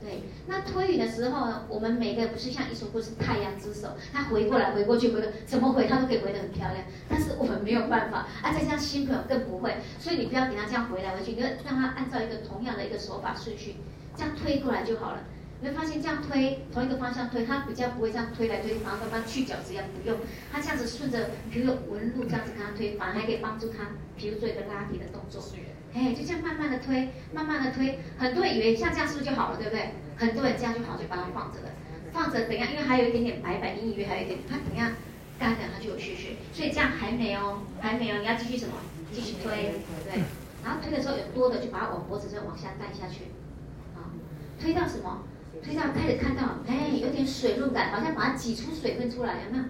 [0.00, 6.84] 对，那推匀的时候呢，我们每个人不是像一束不是太阳之手，它回过来回过去回的怎么回它都可以回得很漂亮。
[7.08, 13.74] 但是我们没有办法，而且像新朋友更不会，所以你不要给他这样回来回去，你就让他按照一个同样的一个手法顺序，
[14.16, 15.24] 这样推过来就好了。
[15.60, 20.16] 你会发现这样推同一个方向推，它比较不会这样推来推去，然后慢慢去角质一样不用。
[20.52, 25.42] 它这样子顺着皮肤的纹路这样子跟他推，反而还可以帮助他皮肤做一个拉提的动作。
[25.94, 27.98] 哎，就这样慢慢的推，慢慢的推。
[28.18, 29.90] 很多人以为像这样是不是就好了，对不对？
[30.16, 31.70] 很多人这样就好，就把它放着了，
[32.12, 34.92] 放着等一下，因为还有一点点白白，你以为还有一点，它等一下
[35.38, 38.74] 干了它就有屑屑，所以这样还没哦，还没哦，你要继续什么？
[39.12, 39.74] 继续推，
[40.04, 40.22] 对。
[40.64, 43.24] 然后推的时候有多的就把它往脖子这往下带下去，
[43.96, 44.12] 啊，
[44.60, 45.22] 推到什么？
[45.62, 49.64] 推到开始看到，哎，有点水润感，好像把它挤出水分出来，有没有？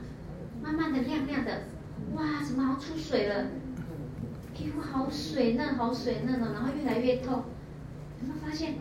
[0.60, 1.62] 慢慢的亮亮的，
[2.14, 3.46] 哇，怎么好像出水了？
[4.59, 7.44] 皮肤好水嫩，好水嫩哦，然后越来越透，
[8.20, 8.74] 有没有发现？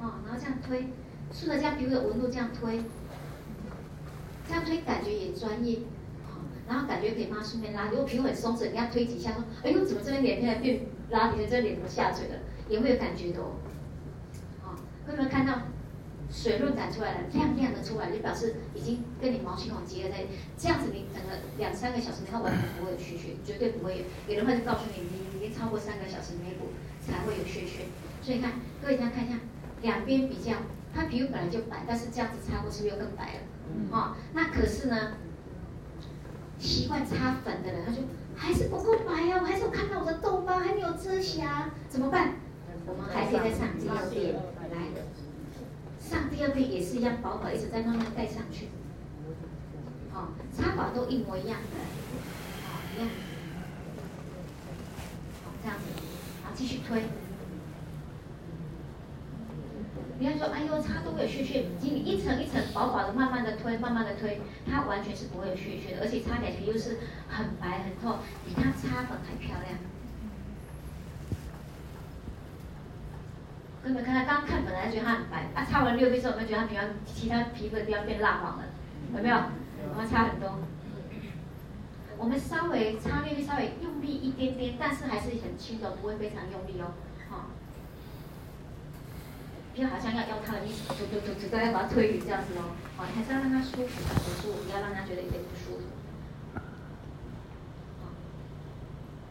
[0.00, 0.86] 哦，然后这样推，
[1.30, 2.80] 顺着这样皮肤的纹路这样推，
[4.48, 5.80] 这样推感觉也专业，
[6.28, 12.36] 哦，然后感觉可以帮他顺便拉，如果皮肤很松弛，你要推几下说，哎呦，怎么这边脸现在变拉，你的这脸怎么下垂了？
[12.70, 13.56] 也会有感觉的哦。
[14.64, 14.72] 哦，
[15.10, 15.60] 有没有看到？
[16.30, 20.24] 水润感出来了，亮亮的出来，就表示已经跟你毛细孔结合在，
[20.56, 24.34] 这样子你等了两三个小时，你看完全不会有血血，绝对不会有。
[24.34, 26.70] 有的话就告诉你，你已经超过三个小时没补
[27.04, 27.84] 才会有血血。
[28.22, 29.38] 所以你看，各位大家看一下，
[29.82, 30.52] 两边比较，
[30.94, 33.40] 它皮肤本来就白，但是这样子擦过是不是又更白了？
[33.90, 35.14] 哦，那可是呢，
[36.58, 38.02] 习惯擦粉的人，他就
[38.36, 42.34] 还是不够白啊，我还是有看到我的痘疤，还没有遮瑕，怎么办？
[42.86, 44.78] 我们还可以再上第二遍来。
[46.10, 48.66] 上第二遍也是一样，薄薄一直在慢慢带上去，
[50.12, 51.78] 好、哦，擦法都一模一样的，
[52.66, 53.08] 好，一样，
[55.44, 55.84] 好，这样子，
[56.42, 57.04] 好，继续推。
[60.18, 66.98] 不要说，哎呦，擦都会有屑屑，请你一层一层薄薄的，慢慢的推，慢慢的推，它完全是不会有屑屑的，而且擦起来又是
[67.28, 69.78] 很白很透，比它擦粉还漂亮。
[73.84, 78.64] 有没有看他刚刚看本来觉得它很白，啊，擦完六倍之后，有没有觉得它比较其他皮肤的地方变蜡黄了？
[79.16, 79.36] 有没有？
[79.92, 80.58] 我们擦很多。
[82.18, 86.92] 我们稍微擦六 B 稍微用力一点点，但是还是很轻的，不会非常用力哦。
[87.30, 87.40] 好、哦，
[89.74, 92.76] 就好像要要它的意思，就就就就大概把它推匀这样子哦。
[92.98, 95.84] 好，还是要让它舒服，很舒服，不要让它觉得有点不舒服。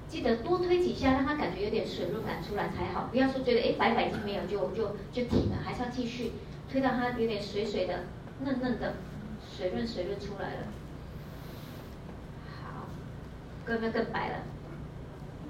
[0.08, 3.10] 记得多推几下，让它感觉有点水润感出来才好。
[3.12, 6.32] 不要说觉得哎白白已经没有就就就停了，还是要继续
[6.68, 8.06] 推到它有点水水的、
[8.44, 8.96] 嫩嫩的、
[9.56, 10.62] 水润水润出来了。
[12.64, 12.90] 好，
[13.64, 14.38] 各位没有更白了？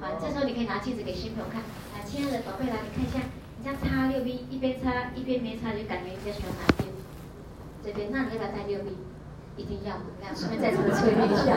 [0.01, 1.61] 好，这时候你可以拿镜子给新朋友看。
[1.95, 3.19] 来，亲爱的宝贝，来你看一下，
[3.57, 6.89] 你这样擦六 B，一边擦一边没擦，就感觉你在选哪边？
[7.81, 8.97] 这边，那你要不要带六 B？
[9.59, 11.53] 一定要，这样顺便再次的催一下。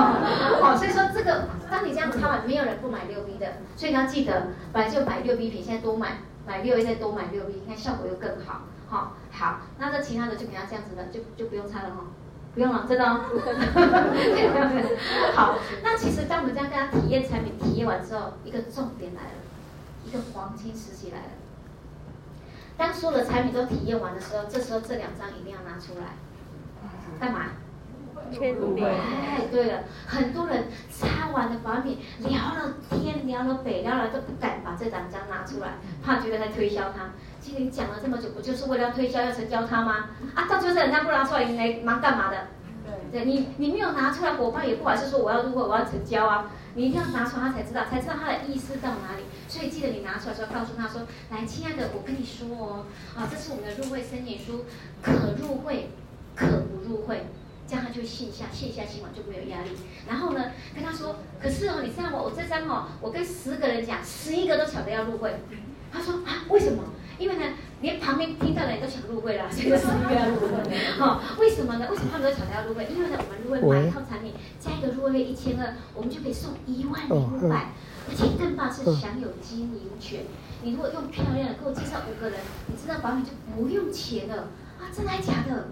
[0.62, 8.62] 好，所以说这个，当你这样擦完，没有人不买六 B 的，所以你要记得，本来就买六 B 品，现在多买，买六 A 再多买六 B，你看效果又更好。
[8.88, 12.06] 好，好，那这其他的就给他这样子的，就就不用擦了哈，
[12.54, 13.20] 不用了，真的哦。
[15.36, 19.28] 好，那其实当我们这样跟他体验产品，体验完之后，一个重点来了，
[20.04, 21.24] 一个黄金时期来了。
[22.76, 26.16] 当所有的产品都体验完的时候，这时候这两张一定要拿出来。
[27.22, 27.40] 干嘛？
[28.32, 28.84] 签名。
[28.84, 37.10] 哎，对了，很多人擦完了保养品，聊了天，聊了北，聊了都不敢把这张章拿出来，怕觉得在推销他。
[37.40, 40.08] 其实你讲了这么久，不就是为了要推销、要成交他吗？
[40.34, 42.48] 啊，到就是人家不拿出来，你来忙干嘛的？
[43.12, 46.50] 对，你你没有拿出来，伙伴也不管是说我要入会，我要成交啊。
[46.74, 49.22] 你一定要拿出来，他才知道，才知道他的意思到哪里。
[49.46, 54.64] 所以记得你拿出来的时候，告诉他说：“来，亲爱的，我跟你说哦，啊，这是我们的入会申请书，
[55.02, 55.90] 可入会，
[56.34, 57.26] 可不入会，
[57.66, 59.70] 这样他就卸下，卸下心防就没有压力。
[60.08, 62.20] 然后呢，跟他说，可是哦，你知道吗？
[62.22, 65.34] 我这张哦，我跟十个人讲，十一个都抢着要入会。
[65.92, 66.84] 他说啊，为什么？
[67.18, 67.44] 因为呢。”
[67.82, 70.78] 连旁边听到的人都想入会了， 所以就是一个要入会。
[71.00, 71.88] 哈、哦，为什么呢？
[71.90, 72.84] 为什么他们都抢着要入会？
[72.84, 77.72] 因为呢，我们入会买一套产品，加一个入会费一千二，我们就可以送一万零五百，
[78.08, 80.20] 而且更棒是享有经营权。
[80.62, 84.46] 你如果用漂亮的给我介绍五个人，你知道保险就不用钱了
[84.78, 84.86] 啊？
[84.94, 85.70] 真的还假的？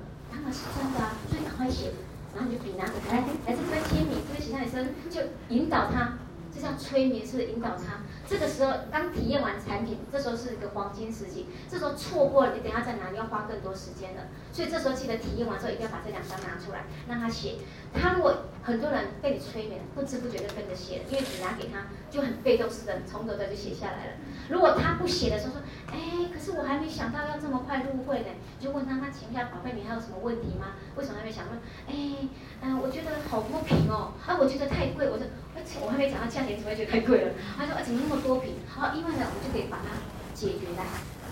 [0.53, 1.17] 是真的啊！
[1.29, 1.93] 所以赶快写，
[2.35, 6.19] 然后你就笔拿着来，来这边签名，这边写上你身，就引导他，
[6.55, 8.03] 就像催眠式的引导他。
[8.27, 11.47] 这个时候刚体验完产品，这时候是一个黄金时期。
[11.69, 14.29] 这时候错过了，你等下再拿，你要花更多时间的。
[14.53, 17.55] 所以这时候记得体验完之后，一定要把这两张拿出来，让他写。
[17.93, 24.13] 他如果很多人被你催眠，不知不觉就跟着写了，因为你拿给他就很被动式的，从头到尾就写下来了。
[24.49, 25.63] 如果他不写的时候说，
[25.93, 28.29] 哎，可是我还没想到要这么快入会呢，
[28.59, 30.79] 就问他，那请问一下宝贝，你还有什么问题吗？
[30.97, 31.59] 为什么还没想问？
[31.89, 32.29] 哎，
[32.63, 35.27] 嗯、我觉得好多瓶哦，啊，我觉得太贵，我说。
[35.53, 37.35] 而且我还没讲到价钱，怎么会觉得太贵了？
[37.59, 39.99] 他说：“啊，怎么那么多瓶？”好，因为呢，我们就可以把它
[40.33, 40.83] 解决了。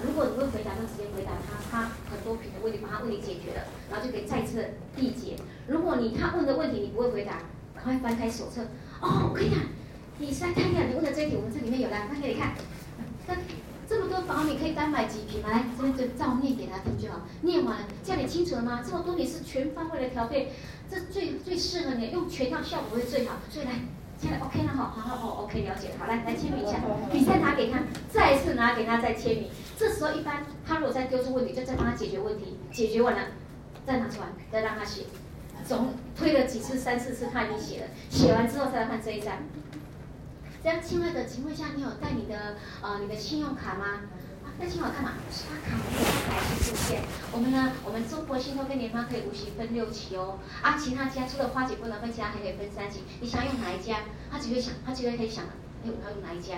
[0.04, 5.38] 如果你会回答，就直接回答他，他很多瓶的问题，把他问题解决了，然后就可以再次缔结。
[5.68, 7.40] 如果你他问的问题你不会回答，
[7.74, 8.60] 赶快翻开手册。
[9.00, 9.60] 哦，我跟你讲，
[10.18, 12.52] 你再看一下，你问的这一题，我们这里面有的，翻给你看。
[13.24, 13.32] 这
[13.88, 15.48] 这么多房你可以单买几瓶吗？
[15.50, 17.20] 来，这边就照念给他听就好。
[17.40, 18.84] 念完了，这样你清楚了吗？
[18.86, 20.52] 这么多你是全方位的调配，
[20.90, 23.36] 这最最适合你，用全套效果会最好。
[23.50, 23.72] 所以来。
[24.20, 26.80] 现在 OK 了哈，好好好，OK 了解，好来来签名一下，
[27.12, 27.78] 你再拿给他，
[28.10, 29.44] 再一次拿给他再签名。
[29.78, 33.20] 这时候一般他如果再丢出问题，就再帮他解决问题，解决完了
[33.86, 35.02] 再拿出来，再让他写。
[35.64, 39.34] 总推了几次，三四次他已经写了，写完之后再来换这一张。
[40.68, 43.86] 这样，亲爱的，请问一下，你有带你的呃你的信用卡吗？
[44.44, 45.12] 啊那信用卡干嘛？
[45.32, 47.00] 刷卡可以来去付现。
[47.32, 50.38] 我们呢，我们中国信托跟联发可以无息分六期哦。
[50.60, 53.00] 啊，其他家除了花旗不能分，其他还可以分三期。
[53.18, 54.00] 你想用哪一家？
[54.30, 56.56] 他只会想，他只会可以想，哎，我要用哪一家？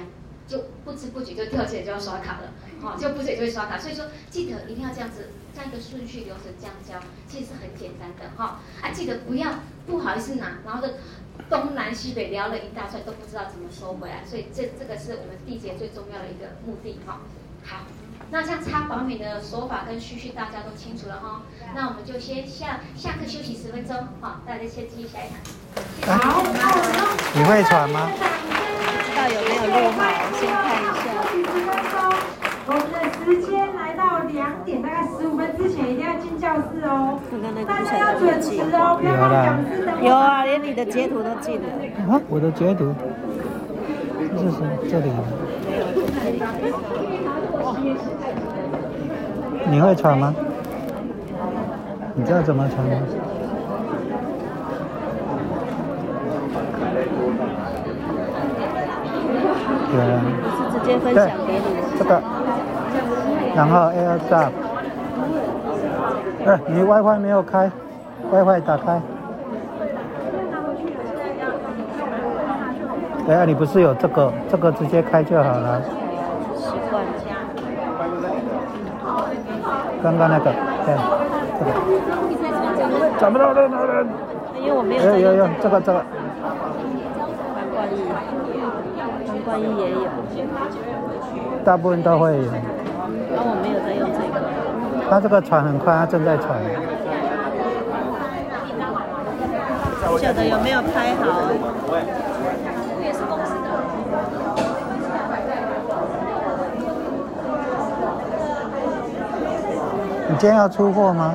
[0.48, 2.52] 就不知不觉就跳起来就要刷卡了，
[2.82, 3.78] 好，就不知不觉就会刷卡。
[3.78, 6.98] 所以说，记得一定要这样子，这样一个顺序流程这样教，
[7.28, 8.58] 其实是很简单的哈。
[8.82, 10.94] 啊，记得不要不好意思拿，然后的
[11.48, 14.24] 东南西北聊了一大串都不知道怎么收回来。
[14.24, 17.20] 所以这这个是我们缔结最重要的一个目的哈。
[17.64, 17.86] 好，
[18.30, 21.42] 那像擦保养的手法跟顺序大家都清楚了哈。
[21.74, 26.18] 那我们就先下下课休息十分钟，好，大家先继续下一堂。
[26.18, 26.42] 好，
[27.34, 28.10] 你会喘吗？
[28.10, 28.16] 不
[29.10, 30.00] 知道有没有录好，
[30.38, 30.88] 先看一下。
[31.00, 31.94] 休息十分钟，
[32.66, 37.20] 我们的时间来到两点，大概十五分之前一定要进教室哦。
[37.66, 39.89] 大家要准时哦，不要让讲师等。
[40.02, 41.68] 有啊，连你的截图都进了。
[42.08, 42.94] 啊，我的截图，
[44.18, 44.56] 这是
[44.90, 45.10] 这里。
[49.70, 50.34] 你会传吗？
[52.14, 52.92] 你知道怎么传吗？
[59.92, 60.22] 对啊。
[60.72, 61.60] 是直接分享给你。
[61.98, 62.22] 这个。
[63.54, 64.50] 然后 AirDrop。
[66.46, 67.70] 哎，你 WiFi 没有开
[68.32, 69.00] ，WiFi 打开。
[73.30, 75.80] 对啊，你不是有这个，这个直接开就好了。
[80.02, 80.50] 刚刚那个，
[80.84, 80.96] 对，
[81.56, 81.70] 这个，
[83.20, 84.08] 找不到那个人。
[84.58, 85.04] 因为我没有。
[85.04, 86.02] 有有有，这个这个。
[87.54, 88.02] 黄冠一，
[89.28, 89.96] 黄冠一也有。
[91.64, 92.50] 大部分都会有。
[93.30, 94.42] 那我没有在用这个。
[95.08, 96.58] 他这个传很快，他正在传。
[100.08, 101.52] 不晓得有没有拍好。
[110.29, 111.34] 你今天要出货吗？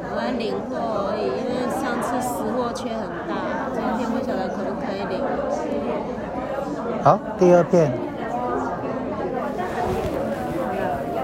[0.00, 5.20] 我来领货而已，因为上次实货缺很大，今天不晓得可不可以领。
[7.04, 7.92] 好，第二片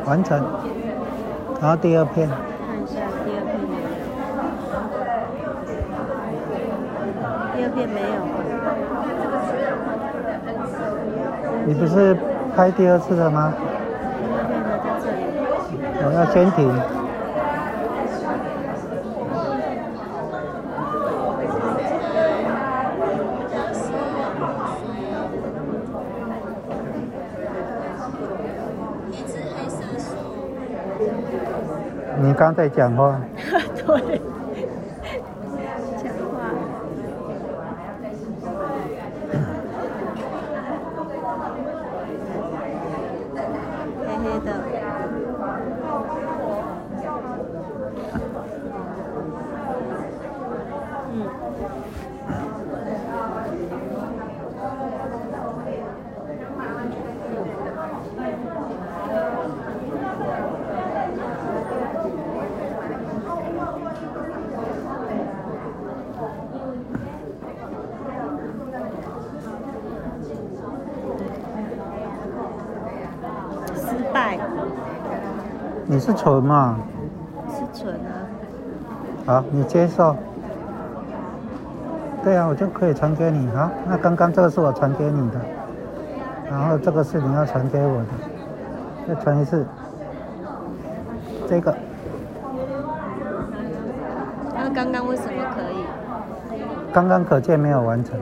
[0.04, 0.44] 完成，
[1.58, 2.28] 然后第二片。
[2.28, 2.36] 看
[2.76, 3.88] 一下第二片没有。
[7.56, 8.06] 第二片没有。
[11.64, 12.14] 你不是
[12.54, 13.54] 拍第二次的吗？
[16.06, 16.68] 我要先停。
[32.20, 33.18] 你刚在讲话。
[33.74, 34.33] 对。
[75.94, 76.76] 你是蠢吗？
[77.48, 78.26] 是蠢啊。
[79.24, 80.16] 好，你接受。
[82.24, 83.46] 对啊，我就可以传给你。
[83.50, 85.40] 好，那刚刚这个是我传给你的，
[86.50, 88.06] 然后这个是你要传给我的，
[89.06, 89.64] 再传一次。
[91.48, 91.72] 这个。
[94.52, 95.84] 那刚刚为什么可以？
[96.92, 98.18] 刚刚可见没有完成。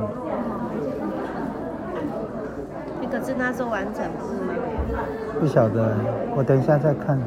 [3.00, 4.52] 你可是那时候完成不是吗？
[5.40, 5.94] 不晓得，
[6.36, 7.18] 我等一下再看。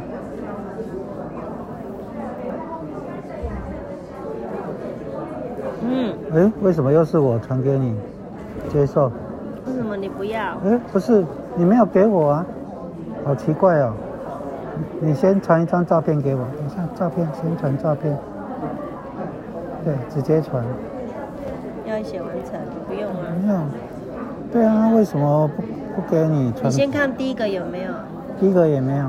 [5.88, 7.96] 嗯，哎，为什么又是我传给你？
[8.70, 9.08] 接受。
[9.66, 10.42] 为什么你不要？
[10.66, 11.26] 哎，不是，
[11.56, 12.46] 你没有给我啊，
[13.24, 13.94] 好奇怪哦。
[15.00, 18.18] 你先传一张照片给我，等一下照片先传照片。
[19.86, 20.62] 对，直接传。
[21.86, 23.32] 要写完成，不用啊。
[23.42, 23.60] 没有。
[24.52, 25.62] 对啊，为什么不
[25.96, 26.66] 不给你传？
[26.66, 27.92] 你先看第一个有没有？
[28.40, 29.06] 第一个也没有。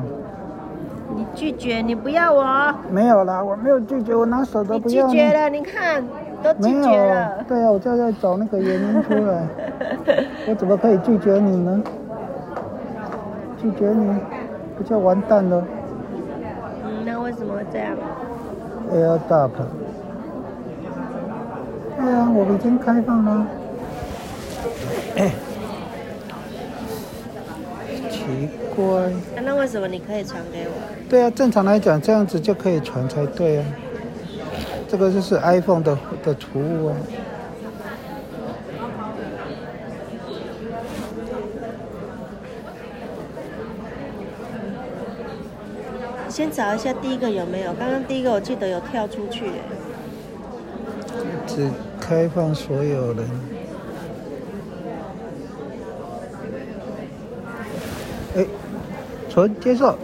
[1.16, 2.72] 你拒绝，你不要我。
[2.92, 5.06] 没有啦，我没有拒绝，我拿手都不要。
[5.08, 6.04] 你拒绝了，你看。
[6.42, 7.36] 都拒绝了。
[7.36, 9.46] 没有，对啊，我就在找那个原因出来。
[10.48, 11.82] 我怎么可以拒绝你呢？
[13.60, 14.14] 拒绝你，
[14.76, 15.64] 不就完蛋了？
[16.84, 17.96] 嗯，那为什么会这样
[18.92, 19.50] ？AirDrop。
[21.98, 23.46] 对啊，我已经开放了。
[25.16, 25.32] 哎，
[28.10, 28.84] 奇怪。
[29.38, 30.72] 啊，那为什么你可以传给我？
[31.08, 33.64] 对啊，正常来讲这样子就可以传才对啊。
[34.88, 36.96] 这个就是 iPhone 的的图物啊。
[46.28, 47.72] 先找一下第一个有没有？
[47.74, 49.50] 刚刚第一个我记得有跳出去。
[51.46, 53.26] 只开放所有人。
[58.36, 58.46] 哎，
[59.30, 59.96] 纯接受。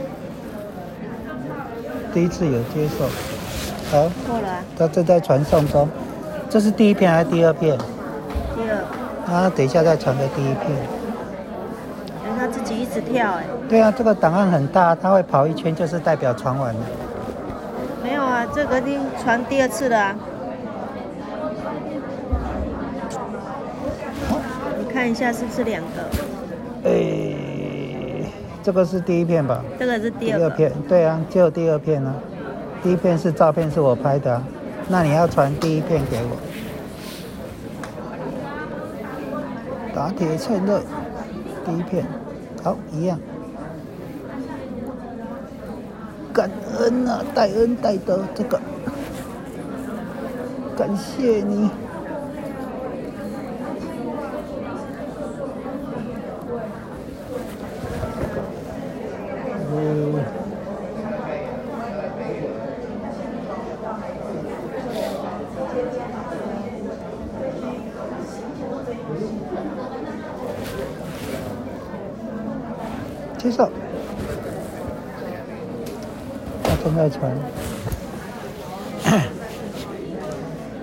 [2.14, 3.31] 第一次有接受。
[3.92, 4.64] 好，过了、啊。
[4.78, 5.86] 他正在传送中，
[6.48, 7.76] 这是第一片还是第二片？
[8.56, 8.82] 第二。
[9.30, 10.70] 啊，等一下再传个第一片。
[12.24, 13.44] 等他自己一直跳哎。
[13.68, 16.80] 对啊，这个档案很大，他会跑一圈，就是代表传完了。
[18.02, 20.16] 没有啊，这个已经传第二次了啊。
[24.78, 26.88] 你看一下是不是两个？
[26.88, 28.24] 哎，
[28.62, 29.62] 这个是第一片吧？
[29.78, 30.72] 这个是第二，第二片。
[30.88, 32.14] 对啊，就第二片呢。
[32.82, 34.42] 第一片是照片，是我拍的，
[34.88, 36.36] 那你要传第一片给我。
[39.94, 40.80] 打铁趁热，
[41.64, 42.04] 第一片，
[42.62, 43.18] 好，一样。
[46.32, 48.60] 感恩啊，戴恩戴德这个，
[50.76, 51.70] 感谢你。
[73.38, 73.68] 接受。
[76.82, 77.30] 他正在传。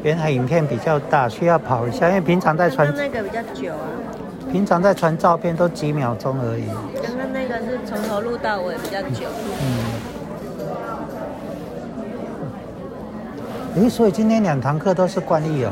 [0.02, 2.88] 原来影片比较大，需要跑一下，因为平常在传。
[2.96, 3.84] 那个比较久啊。
[4.50, 6.66] 平常在传照片都几秒钟而已。
[7.04, 9.28] 刚刚那个是从头录到尾比较久。
[13.76, 13.84] 嗯。
[13.84, 15.72] 诶，所以今天两堂课都是惯例哦。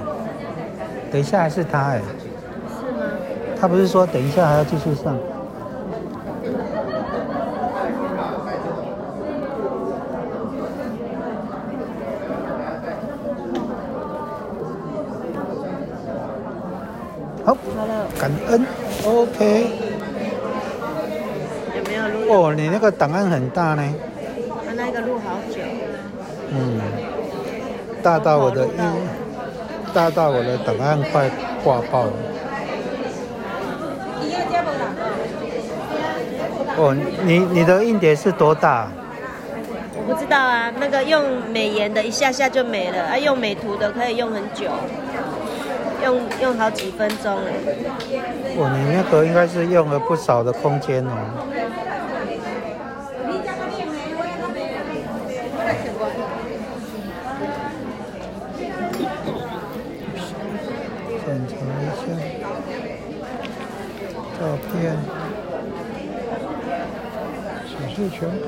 [1.11, 1.99] 等一下还是他哎。
[1.99, 2.03] 是
[2.91, 2.99] 吗？
[3.59, 5.17] 他不是说等一下还要继续上？
[18.47, 18.65] 感恩
[19.05, 19.67] ，OK。
[21.75, 22.31] 有没有录？
[22.31, 23.83] 哦，你那个档案很大呢。
[24.49, 25.59] 我那个录好久。
[26.51, 26.79] 嗯。
[28.01, 28.71] 大到我的音，
[29.93, 31.29] 大到我的档案快
[31.61, 32.13] 挂爆了。
[36.79, 38.87] 嗯、哦，你你的硬碟是多大？
[39.95, 41.21] 我不知道啊，那个用
[41.51, 44.67] 美颜的一下下就没了，啊，用美图的可以用很久，
[46.07, 47.35] 用用好几分钟。
[47.35, 51.11] 哇，你那个应该是用了不少的空间哦。
[61.25, 62.05] 检查一下
[64.39, 64.41] 照
[64.71, 64.95] 片，
[67.67, 68.47] 显示全部。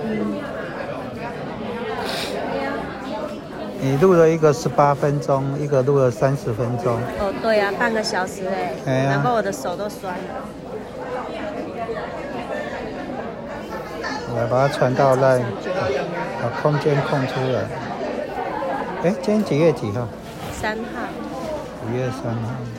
[3.82, 6.98] 你录了一个十八分钟，一个录了三十分钟。
[7.20, 10.20] 哦，对呀、啊，半个小时哎，哎呀难怪我的手都酸了。
[14.32, 15.40] 我来把它传到那，
[16.42, 17.64] 把空间空出来。
[19.04, 20.08] 哎，今天几月几号？
[20.52, 20.84] 三号。
[21.88, 22.79] 五月三号。